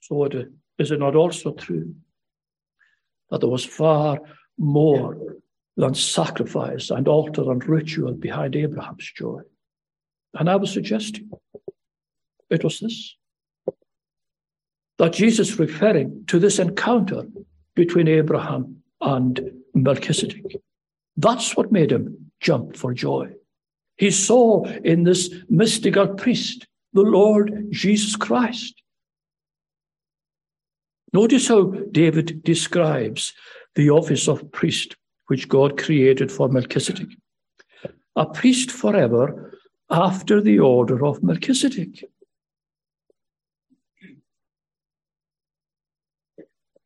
So 0.00 0.24
it, 0.24 0.48
is 0.78 0.90
it 0.90 0.98
not 0.98 1.14
also 1.14 1.52
true 1.52 1.94
that 3.30 3.40
there 3.40 3.48
was 3.48 3.64
far 3.64 4.18
more 4.58 5.16
than 5.76 5.94
sacrifice 5.94 6.90
and 6.90 7.08
altar 7.08 7.50
and 7.50 7.66
ritual 7.66 8.12
behind 8.12 8.56
Abraham's 8.56 9.10
joy? 9.16 9.40
And 10.34 10.50
I 10.50 10.56
was 10.56 10.72
suggesting 10.72 11.30
it 12.50 12.64
was 12.64 12.80
this 12.80 13.16
that 14.98 15.12
Jesus 15.12 15.58
referring 15.58 16.24
to 16.28 16.38
this 16.38 16.58
encounter 16.58 17.24
between 17.74 18.08
Abraham 18.08 18.76
and 19.00 19.50
Melchizedek. 19.74 20.56
That's 21.16 21.56
what 21.56 21.72
made 21.72 21.90
him 21.90 22.30
jump 22.40 22.76
for 22.76 22.94
joy. 22.94 23.32
He 23.96 24.10
saw 24.10 24.64
in 24.64 25.04
this 25.04 25.34
mystical 25.48 26.08
priest 26.08 26.66
the 26.92 27.02
Lord 27.02 27.66
Jesus 27.70 28.16
Christ. 28.16 28.82
Notice 31.12 31.48
how 31.48 31.72
David 31.92 32.42
describes 32.42 33.32
the 33.76 33.90
office 33.90 34.28
of 34.28 34.50
priest, 34.52 34.96
which 35.26 35.48
God 35.48 35.80
created 35.80 36.30
for 36.30 36.48
Melchizedek. 36.48 37.08
A 38.16 38.26
priest 38.26 38.70
forever 38.70 39.58
after 39.90 40.40
the 40.40 40.58
order 40.58 41.04
of 41.04 41.22
Melchizedek. 41.22 42.04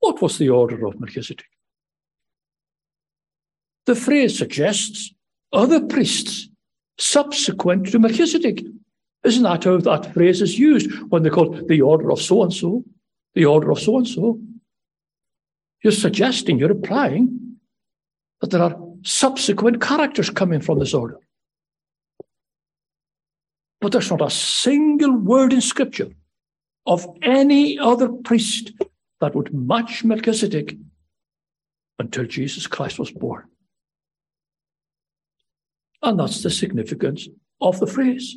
What 0.00 0.22
was 0.22 0.38
the 0.38 0.48
order 0.48 0.86
of 0.86 1.00
Melchizedek? 1.00 1.46
The 3.86 3.94
phrase 3.94 4.38
suggests 4.38 5.14
other 5.52 5.80
priests 5.80 6.48
subsequent 6.98 7.90
to 7.90 7.98
Melchizedek. 7.98 8.62
Isn't 9.24 9.42
that 9.42 9.64
how 9.64 9.78
that 9.78 10.12
phrase 10.14 10.42
is 10.42 10.58
used 10.58 10.90
when 11.08 11.22
they 11.22 11.30
call 11.30 11.50
the 11.50 11.80
order 11.80 12.10
of 12.12 12.20
so 12.20 12.42
and 12.42 12.52
so, 12.52 12.84
the 13.34 13.44
order 13.44 13.70
of 13.70 13.80
so 13.80 13.98
and 13.98 14.06
so? 14.06 14.40
You're 15.82 15.92
suggesting, 15.92 16.58
you're 16.58 16.70
implying 16.70 17.56
that 18.40 18.50
there 18.50 18.62
are 18.62 18.76
subsequent 19.02 19.80
characters 19.80 20.30
coming 20.30 20.60
from 20.60 20.78
this 20.78 20.94
order. 20.94 21.18
But 23.80 23.92
there's 23.92 24.10
not 24.10 24.22
a 24.22 24.30
single 24.30 25.16
word 25.16 25.52
in 25.52 25.60
Scripture 25.60 26.10
of 26.86 27.06
any 27.22 27.78
other 27.78 28.08
priest 28.08 28.72
that 29.20 29.34
would 29.34 29.52
match 29.52 30.04
Melchizedek 30.04 30.76
until 31.98 32.24
Jesus 32.24 32.66
Christ 32.66 32.98
was 32.98 33.10
born. 33.10 33.44
And 36.02 36.20
that's 36.20 36.42
the 36.42 36.50
significance 36.50 37.28
of 37.60 37.80
the 37.80 37.86
phrase. 37.86 38.36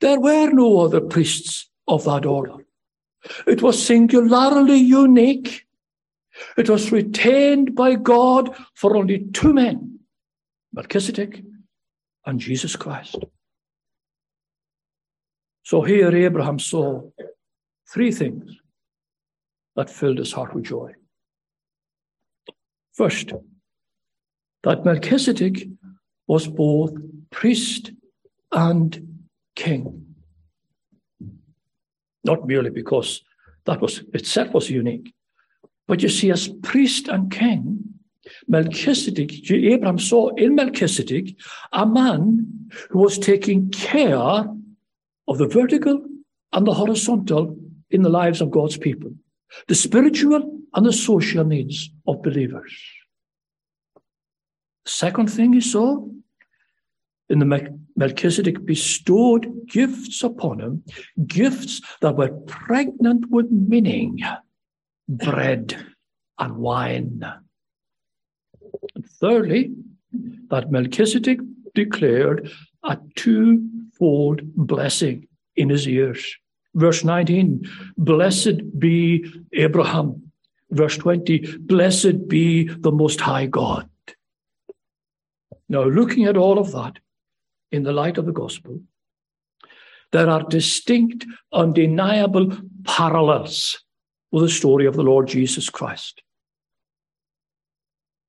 There 0.00 0.18
were 0.18 0.50
no 0.50 0.80
other 0.80 1.00
priests 1.00 1.68
of 1.86 2.04
that 2.04 2.24
order. 2.24 2.54
It 3.46 3.60
was 3.60 3.84
singularly 3.84 4.78
unique. 4.78 5.66
It 6.56 6.70
was 6.70 6.90
retained 6.90 7.74
by 7.74 7.96
God 7.96 8.56
for 8.74 8.96
only 8.96 9.26
two 9.32 9.52
men, 9.52 9.98
Melchizedek 10.72 11.42
and 12.24 12.40
Jesus 12.40 12.76
Christ. 12.76 13.18
So 15.62 15.82
here 15.82 16.14
Abraham 16.16 16.58
saw 16.58 17.10
three 17.92 18.10
things 18.10 18.59
that 19.80 19.88
filled 19.88 20.18
his 20.18 20.30
heart 20.30 20.54
with 20.54 20.64
joy. 20.64 20.92
First, 22.92 23.32
that 24.62 24.84
Melchizedek 24.84 25.68
was 26.26 26.46
both 26.46 26.92
priest 27.30 27.92
and 28.52 29.22
king. 29.56 30.14
Not 32.24 32.46
merely 32.46 32.68
because 32.68 33.22
that 33.64 33.80
was 33.80 34.02
itself 34.12 34.52
was 34.52 34.68
unique, 34.68 35.14
but 35.88 36.02
you 36.02 36.10
see, 36.10 36.30
as 36.30 36.48
priest 36.62 37.08
and 37.08 37.32
king, 37.32 37.78
Melchizedek, 38.48 39.50
Abraham 39.50 39.98
saw 39.98 40.28
in 40.34 40.56
Melchizedek 40.56 41.36
a 41.72 41.86
man 41.86 42.70
who 42.90 42.98
was 42.98 43.18
taking 43.18 43.70
care 43.70 44.44
of 45.26 45.38
the 45.38 45.48
vertical 45.48 46.04
and 46.52 46.66
the 46.66 46.74
horizontal 46.74 47.56
in 47.90 48.02
the 48.02 48.10
lives 48.10 48.42
of 48.42 48.50
God's 48.50 48.76
people 48.76 49.12
the 49.68 49.74
spiritual 49.74 50.60
and 50.74 50.86
the 50.86 50.92
social 50.92 51.44
needs 51.44 51.90
of 52.06 52.22
believers. 52.22 52.72
Second 54.86 55.30
thing 55.30 55.52
he 55.52 55.60
saw, 55.60 56.06
in 57.28 57.38
the 57.38 57.78
Melchizedek 57.96 58.64
bestowed 58.64 59.68
gifts 59.68 60.24
upon 60.24 60.60
him, 60.60 60.82
gifts 61.26 61.80
that 62.00 62.16
were 62.16 62.32
pregnant 62.46 63.30
with 63.30 63.50
meaning, 63.50 64.20
bread 65.08 65.76
and 66.38 66.56
wine. 66.56 67.22
And 68.94 69.06
thirdly, 69.20 69.72
that 70.48 70.70
Melchizedek 70.72 71.38
declared 71.74 72.50
a 72.82 72.98
twofold 73.14 74.42
blessing 74.54 75.28
in 75.54 75.68
his 75.68 75.86
ears. 75.86 76.36
Verse 76.74 77.04
19, 77.04 77.68
blessed 77.96 78.78
be 78.78 79.24
Abraham. 79.52 80.30
Verse 80.70 80.96
20, 80.96 81.58
blessed 81.58 82.28
be 82.28 82.68
the 82.68 82.92
Most 82.92 83.20
High 83.20 83.46
God. 83.46 83.88
Now, 85.68 85.84
looking 85.84 86.26
at 86.26 86.36
all 86.36 86.58
of 86.58 86.72
that 86.72 86.98
in 87.72 87.82
the 87.82 87.92
light 87.92 88.18
of 88.18 88.26
the 88.26 88.32
gospel, 88.32 88.80
there 90.12 90.28
are 90.28 90.42
distinct, 90.44 91.26
undeniable 91.52 92.56
parallels 92.84 93.82
with 94.32 94.44
the 94.44 94.50
story 94.50 94.86
of 94.86 94.96
the 94.96 95.02
Lord 95.02 95.28
Jesus 95.28 95.68
Christ. 95.68 96.22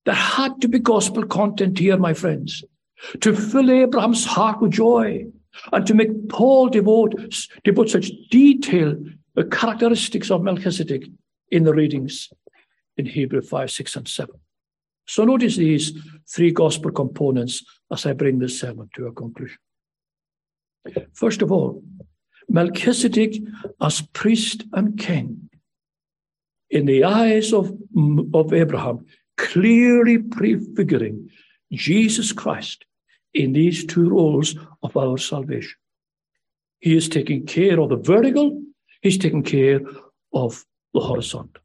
There 0.05 0.15
had 0.15 0.61
to 0.61 0.67
be 0.67 0.79
gospel 0.79 1.25
content 1.25 1.77
here, 1.77 1.97
my 1.97 2.13
friends, 2.13 2.63
to 3.21 3.35
fill 3.35 3.71
Abraham's 3.71 4.25
heart 4.25 4.61
with 4.61 4.71
joy 4.71 5.25
and 5.71 5.85
to 5.85 5.93
make 5.93 6.29
Paul 6.29 6.69
devote, 6.69 7.15
devote 7.63 7.89
such 7.89 8.11
detailed 8.29 9.07
uh, 9.37 9.43
characteristics 9.51 10.31
of 10.31 10.43
Melchizedek 10.43 11.03
in 11.49 11.63
the 11.63 11.73
readings 11.73 12.29
in 12.97 13.05
Hebrew 13.05 13.41
5, 13.41 13.71
6, 13.71 13.95
and 13.95 14.07
7. 14.07 14.35
So 15.07 15.25
notice 15.25 15.57
these 15.57 15.93
three 16.29 16.51
gospel 16.51 16.91
components 16.91 17.63
as 17.91 18.05
I 18.05 18.13
bring 18.13 18.39
this 18.39 18.59
sermon 18.59 18.89
to 18.95 19.07
a 19.07 19.11
conclusion. 19.11 19.57
First 21.13 21.41
of 21.41 21.51
all, 21.51 21.83
Melchizedek 22.49 23.35
as 23.81 24.01
priest 24.01 24.63
and 24.73 24.97
king, 24.97 25.49
in 26.69 26.85
the 26.85 27.03
eyes 27.03 27.53
of, 27.53 27.73
of 28.33 28.53
Abraham, 28.53 29.05
clearly 29.37 30.17
prefiguring 30.17 31.29
Jesus 31.71 32.31
Christ 32.31 32.85
in 33.33 33.53
these 33.53 33.85
two 33.85 34.09
roles 34.09 34.55
of 34.83 34.95
our 34.97 35.17
salvation. 35.17 35.77
He 36.79 36.95
is 36.95 37.07
taking 37.07 37.45
care 37.45 37.79
of 37.79 37.89
the 37.89 37.97
vertical, 37.97 38.61
he's 39.01 39.17
taking 39.17 39.43
care 39.43 39.81
of 40.33 40.65
the 40.93 40.99
horizontal. 40.99 41.63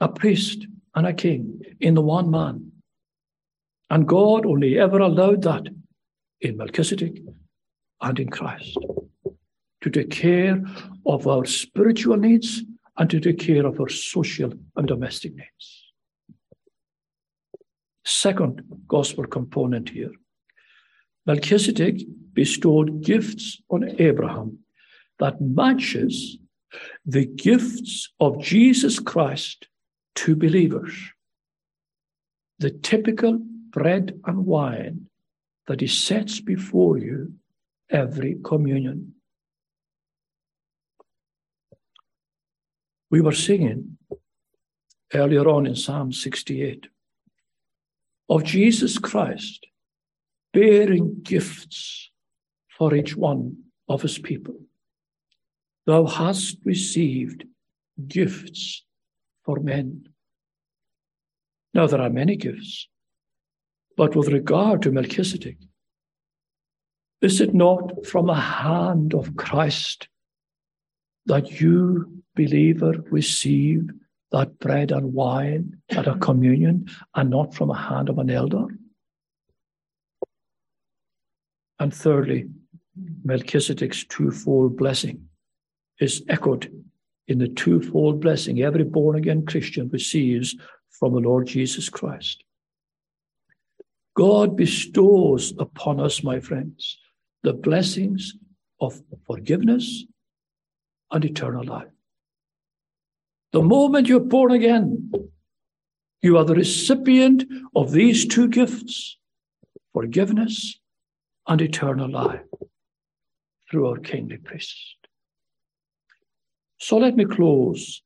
A 0.00 0.08
priest 0.08 0.66
and 0.94 1.06
a 1.06 1.12
king 1.12 1.60
in 1.80 1.94
the 1.94 2.00
one 2.00 2.30
man. 2.30 2.72
And 3.90 4.08
God 4.08 4.46
only 4.46 4.78
ever 4.78 4.98
allowed 4.98 5.42
that 5.42 5.68
in 6.40 6.56
Melchizedek 6.56 7.22
and 8.00 8.18
in 8.18 8.28
Christ 8.28 8.76
to 9.82 9.90
take 9.90 10.10
care 10.10 10.62
of 11.06 11.26
our 11.26 11.44
spiritual 11.44 12.16
needs 12.16 12.62
and 12.96 13.10
to 13.10 13.20
take 13.20 13.38
care 13.38 13.66
of 13.66 13.80
our 13.80 13.88
social 13.88 14.52
and 14.76 14.88
domestic 14.88 15.34
needs. 15.34 15.83
Second 18.04 18.62
gospel 18.86 19.26
component 19.26 19.88
here 19.88 20.12
Melchizedek 21.26 22.02
bestowed 22.34 23.02
gifts 23.02 23.60
on 23.70 23.96
Abraham 23.98 24.58
that 25.18 25.40
matches 25.40 26.38
the 27.06 27.24
gifts 27.24 28.12
of 28.20 28.42
Jesus 28.42 28.98
Christ 28.98 29.68
to 30.16 30.36
believers. 30.36 30.92
The 32.58 32.70
typical 32.70 33.38
bread 33.70 34.20
and 34.26 34.44
wine 34.44 35.06
that 35.66 35.80
he 35.80 35.86
sets 35.86 36.40
before 36.40 36.98
you 36.98 37.32
every 37.90 38.36
communion. 38.44 39.14
We 43.10 43.20
were 43.20 43.32
singing 43.32 43.98
earlier 45.14 45.48
on 45.48 45.66
in 45.66 45.76
Psalm 45.76 46.12
68 46.12 46.88
of 48.28 48.44
Jesus 48.44 48.98
Christ 48.98 49.66
bearing 50.52 51.20
gifts 51.22 52.10
for 52.76 52.94
each 52.94 53.16
one 53.16 53.56
of 53.88 54.02
his 54.02 54.18
people. 54.18 54.56
Thou 55.86 56.06
hast 56.06 56.58
received 56.64 57.44
gifts 58.08 58.84
for 59.44 59.60
men. 59.60 60.08
Now, 61.74 61.86
there 61.86 62.00
are 62.00 62.10
many 62.10 62.36
gifts, 62.36 62.88
but 63.96 64.16
with 64.16 64.28
regard 64.28 64.82
to 64.82 64.92
Melchizedek, 64.92 65.58
is 67.20 67.40
it 67.40 67.54
not 67.54 68.06
from 68.06 68.26
the 68.26 68.34
hand 68.34 69.14
of 69.14 69.36
Christ 69.36 70.08
that 71.26 71.60
you, 71.60 72.22
believer, 72.36 72.94
receive 73.10 73.90
that 74.34 74.58
bread 74.58 74.90
and 74.90 75.14
wine 75.14 75.80
at 75.90 76.08
a 76.08 76.16
communion 76.16 76.90
and 77.14 77.30
not 77.30 77.54
from 77.54 77.68
the 77.68 77.74
hand 77.74 78.08
of 78.08 78.18
an 78.18 78.28
elder? 78.28 78.66
And 81.78 81.94
thirdly, 81.94 82.46
Melchizedek's 83.24 84.04
twofold 84.04 84.76
blessing 84.76 85.28
is 86.00 86.24
echoed 86.28 86.68
in 87.28 87.38
the 87.38 87.48
twofold 87.48 88.20
blessing 88.20 88.60
every 88.60 88.82
born 88.82 89.16
again 89.16 89.46
Christian 89.46 89.88
receives 89.88 90.56
from 90.90 91.12
the 91.12 91.20
Lord 91.20 91.46
Jesus 91.46 91.88
Christ. 91.88 92.42
God 94.16 94.56
bestows 94.56 95.52
upon 95.60 96.00
us, 96.00 96.24
my 96.24 96.40
friends, 96.40 96.98
the 97.44 97.52
blessings 97.52 98.34
of 98.80 99.00
forgiveness 99.26 100.04
and 101.12 101.24
eternal 101.24 101.64
life. 101.64 101.93
The 103.54 103.62
moment 103.62 104.08
you're 104.08 104.18
born 104.18 104.50
again, 104.50 105.12
you 106.22 106.36
are 106.38 106.44
the 106.44 106.56
recipient 106.56 107.44
of 107.76 107.92
these 107.92 108.26
two 108.26 108.48
gifts 108.48 109.16
forgiveness 109.92 110.80
and 111.46 111.62
eternal 111.62 112.10
life 112.10 112.40
through 113.70 113.90
our 113.90 113.98
kingly 113.98 114.38
priest. 114.38 114.96
So 116.78 116.96
let 116.96 117.14
me 117.14 117.26
close 117.26 118.02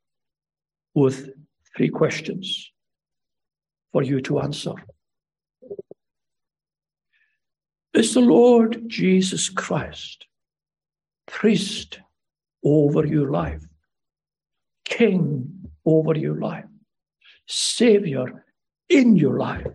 with 0.94 1.30
three 1.74 1.88
questions 1.88 2.70
for 3.90 4.02
you 4.02 4.20
to 4.20 4.40
answer. 4.40 4.74
Is 7.94 8.12
the 8.12 8.20
Lord 8.20 8.82
Jesus 8.86 9.48
Christ 9.48 10.26
priest 11.26 12.00
over 12.62 13.06
your 13.06 13.30
life, 13.30 13.64
king 14.88 15.68
over 15.84 16.16
your 16.16 16.40
life, 16.40 16.64
savior 17.46 18.44
in 18.88 19.16
your 19.16 19.38
life? 19.38 19.66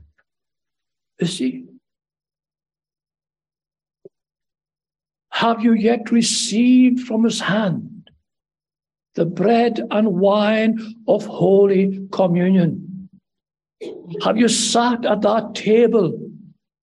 Is 1.20 1.38
he? 1.38 1.66
Have 5.32 5.62
you 5.62 5.74
yet 5.74 6.12
received 6.12 7.08
from 7.08 7.24
his 7.24 7.40
hand 7.40 8.10
the 9.16 9.26
bread 9.26 9.82
and 9.92 10.20
wine 10.20 10.80
of 11.08 11.26
Holy 11.26 12.08
Communion? 12.12 13.10
Have 14.24 14.38
you 14.38 14.48
sat 14.48 15.06
at 15.06 15.22
that 15.22 15.56
table 15.56 16.18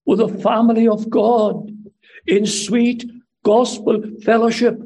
with 0.05 0.19
the 0.19 0.29
family 0.29 0.87
of 0.89 1.09
God 1.09 1.71
in 2.27 2.45
sweet 2.47 3.05
gospel 3.45 4.03
fellowship? 4.23 4.79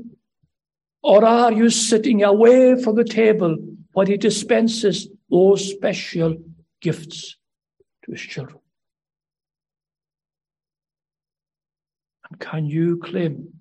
Or 1.04 1.22
are 1.22 1.52
you 1.52 1.68
sitting 1.68 2.22
away 2.22 2.82
from 2.82 2.96
the 2.96 3.04
table 3.04 3.58
while 3.92 4.06
he 4.06 4.16
dispenses 4.16 5.06
those 5.28 5.70
special 5.70 6.34
gifts 6.80 7.36
to 8.04 8.12
his 8.12 8.22
children? 8.22 8.58
And 12.30 12.40
can 12.40 12.64
you 12.64 12.96
claim, 12.96 13.52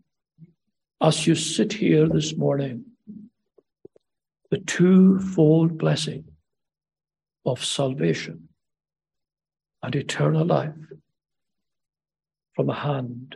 as 1.02 1.28
you 1.28 1.36
sit 1.36 1.74
here 1.74 2.08
this 2.08 2.34
morning, 2.38 2.86
the 4.50 4.60
twofold 4.60 5.78
blessing 5.78 6.24
of 7.46 7.66
salvation 7.66 8.48
and 9.82 9.94
eternal 9.94 10.46
life 10.46 10.72
from 12.56 12.68
the 12.68 12.74
hand 12.74 13.36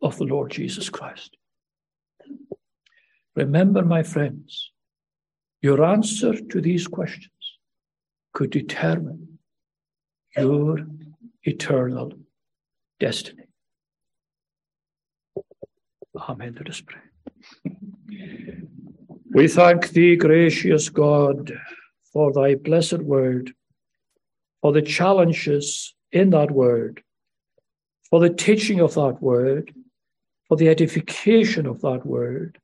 of 0.00 0.16
the 0.18 0.24
Lord 0.26 0.52
Jesus 0.52 0.88
Christ? 0.88 1.36
Remember, 3.34 3.82
my 3.82 4.02
friends, 4.02 4.72
your 5.62 5.84
answer 5.84 6.34
to 6.34 6.60
these 6.60 6.86
questions 6.86 7.32
could 8.34 8.50
determine 8.50 9.38
your 10.36 10.86
eternal 11.44 12.12
destiny. 13.00 13.44
Amen. 16.28 16.54
Let 16.58 16.68
us 16.68 16.82
pray. 16.82 17.00
We 19.34 19.48
thank 19.48 19.88
thee, 19.90 20.16
gracious 20.16 20.90
God, 20.90 21.52
for 22.12 22.32
thy 22.32 22.54
blessed 22.54 22.98
word, 22.98 23.54
for 24.60 24.72
the 24.72 24.82
challenges 24.82 25.94
in 26.12 26.30
that 26.30 26.50
word, 26.50 27.02
for 28.10 28.20
the 28.20 28.28
teaching 28.28 28.80
of 28.80 28.94
that 28.94 29.22
word, 29.22 29.72
for 30.48 30.56
the 30.58 30.68
edification 30.68 31.66
of 31.66 31.80
that 31.80 32.04
word, 32.04 32.58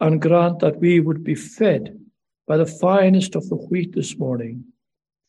and 0.00 0.22
grant 0.22 0.60
that 0.60 0.78
we 0.80 1.00
would 1.00 1.24
be 1.24 1.34
fed 1.34 1.98
by 2.46 2.56
the 2.56 2.66
finest 2.66 3.34
of 3.34 3.48
the 3.48 3.56
wheat 3.56 3.94
this 3.94 4.16
morning 4.18 4.64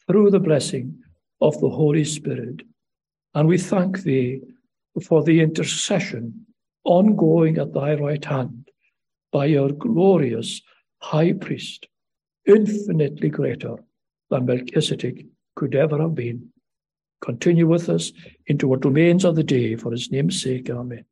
through 0.07 0.31
the 0.31 0.39
blessing 0.39 0.97
of 1.41 1.59
the 1.59 1.69
Holy 1.69 2.05
Spirit. 2.05 2.61
And 3.33 3.47
we 3.47 3.57
thank 3.57 4.01
thee 4.01 4.41
for 5.05 5.23
the 5.23 5.41
intercession 5.41 6.45
ongoing 6.83 7.57
at 7.57 7.73
thy 7.73 7.93
right 7.95 8.23
hand 8.23 8.69
by 9.31 9.45
your 9.45 9.69
glorious 9.71 10.61
high 11.01 11.33
priest, 11.33 11.87
infinitely 12.45 13.29
greater 13.29 13.75
than 14.29 14.45
Melchizedek 14.45 15.25
could 15.55 15.75
ever 15.75 16.01
have 16.01 16.15
been. 16.15 16.49
Continue 17.21 17.67
with 17.67 17.89
us 17.89 18.11
into 18.47 18.67
what 18.67 18.85
remains 18.85 19.25
of 19.25 19.35
the 19.35 19.43
day 19.43 19.75
for 19.75 19.91
his 19.91 20.09
name's 20.11 20.41
sake. 20.41 20.69
Amen. 20.69 21.05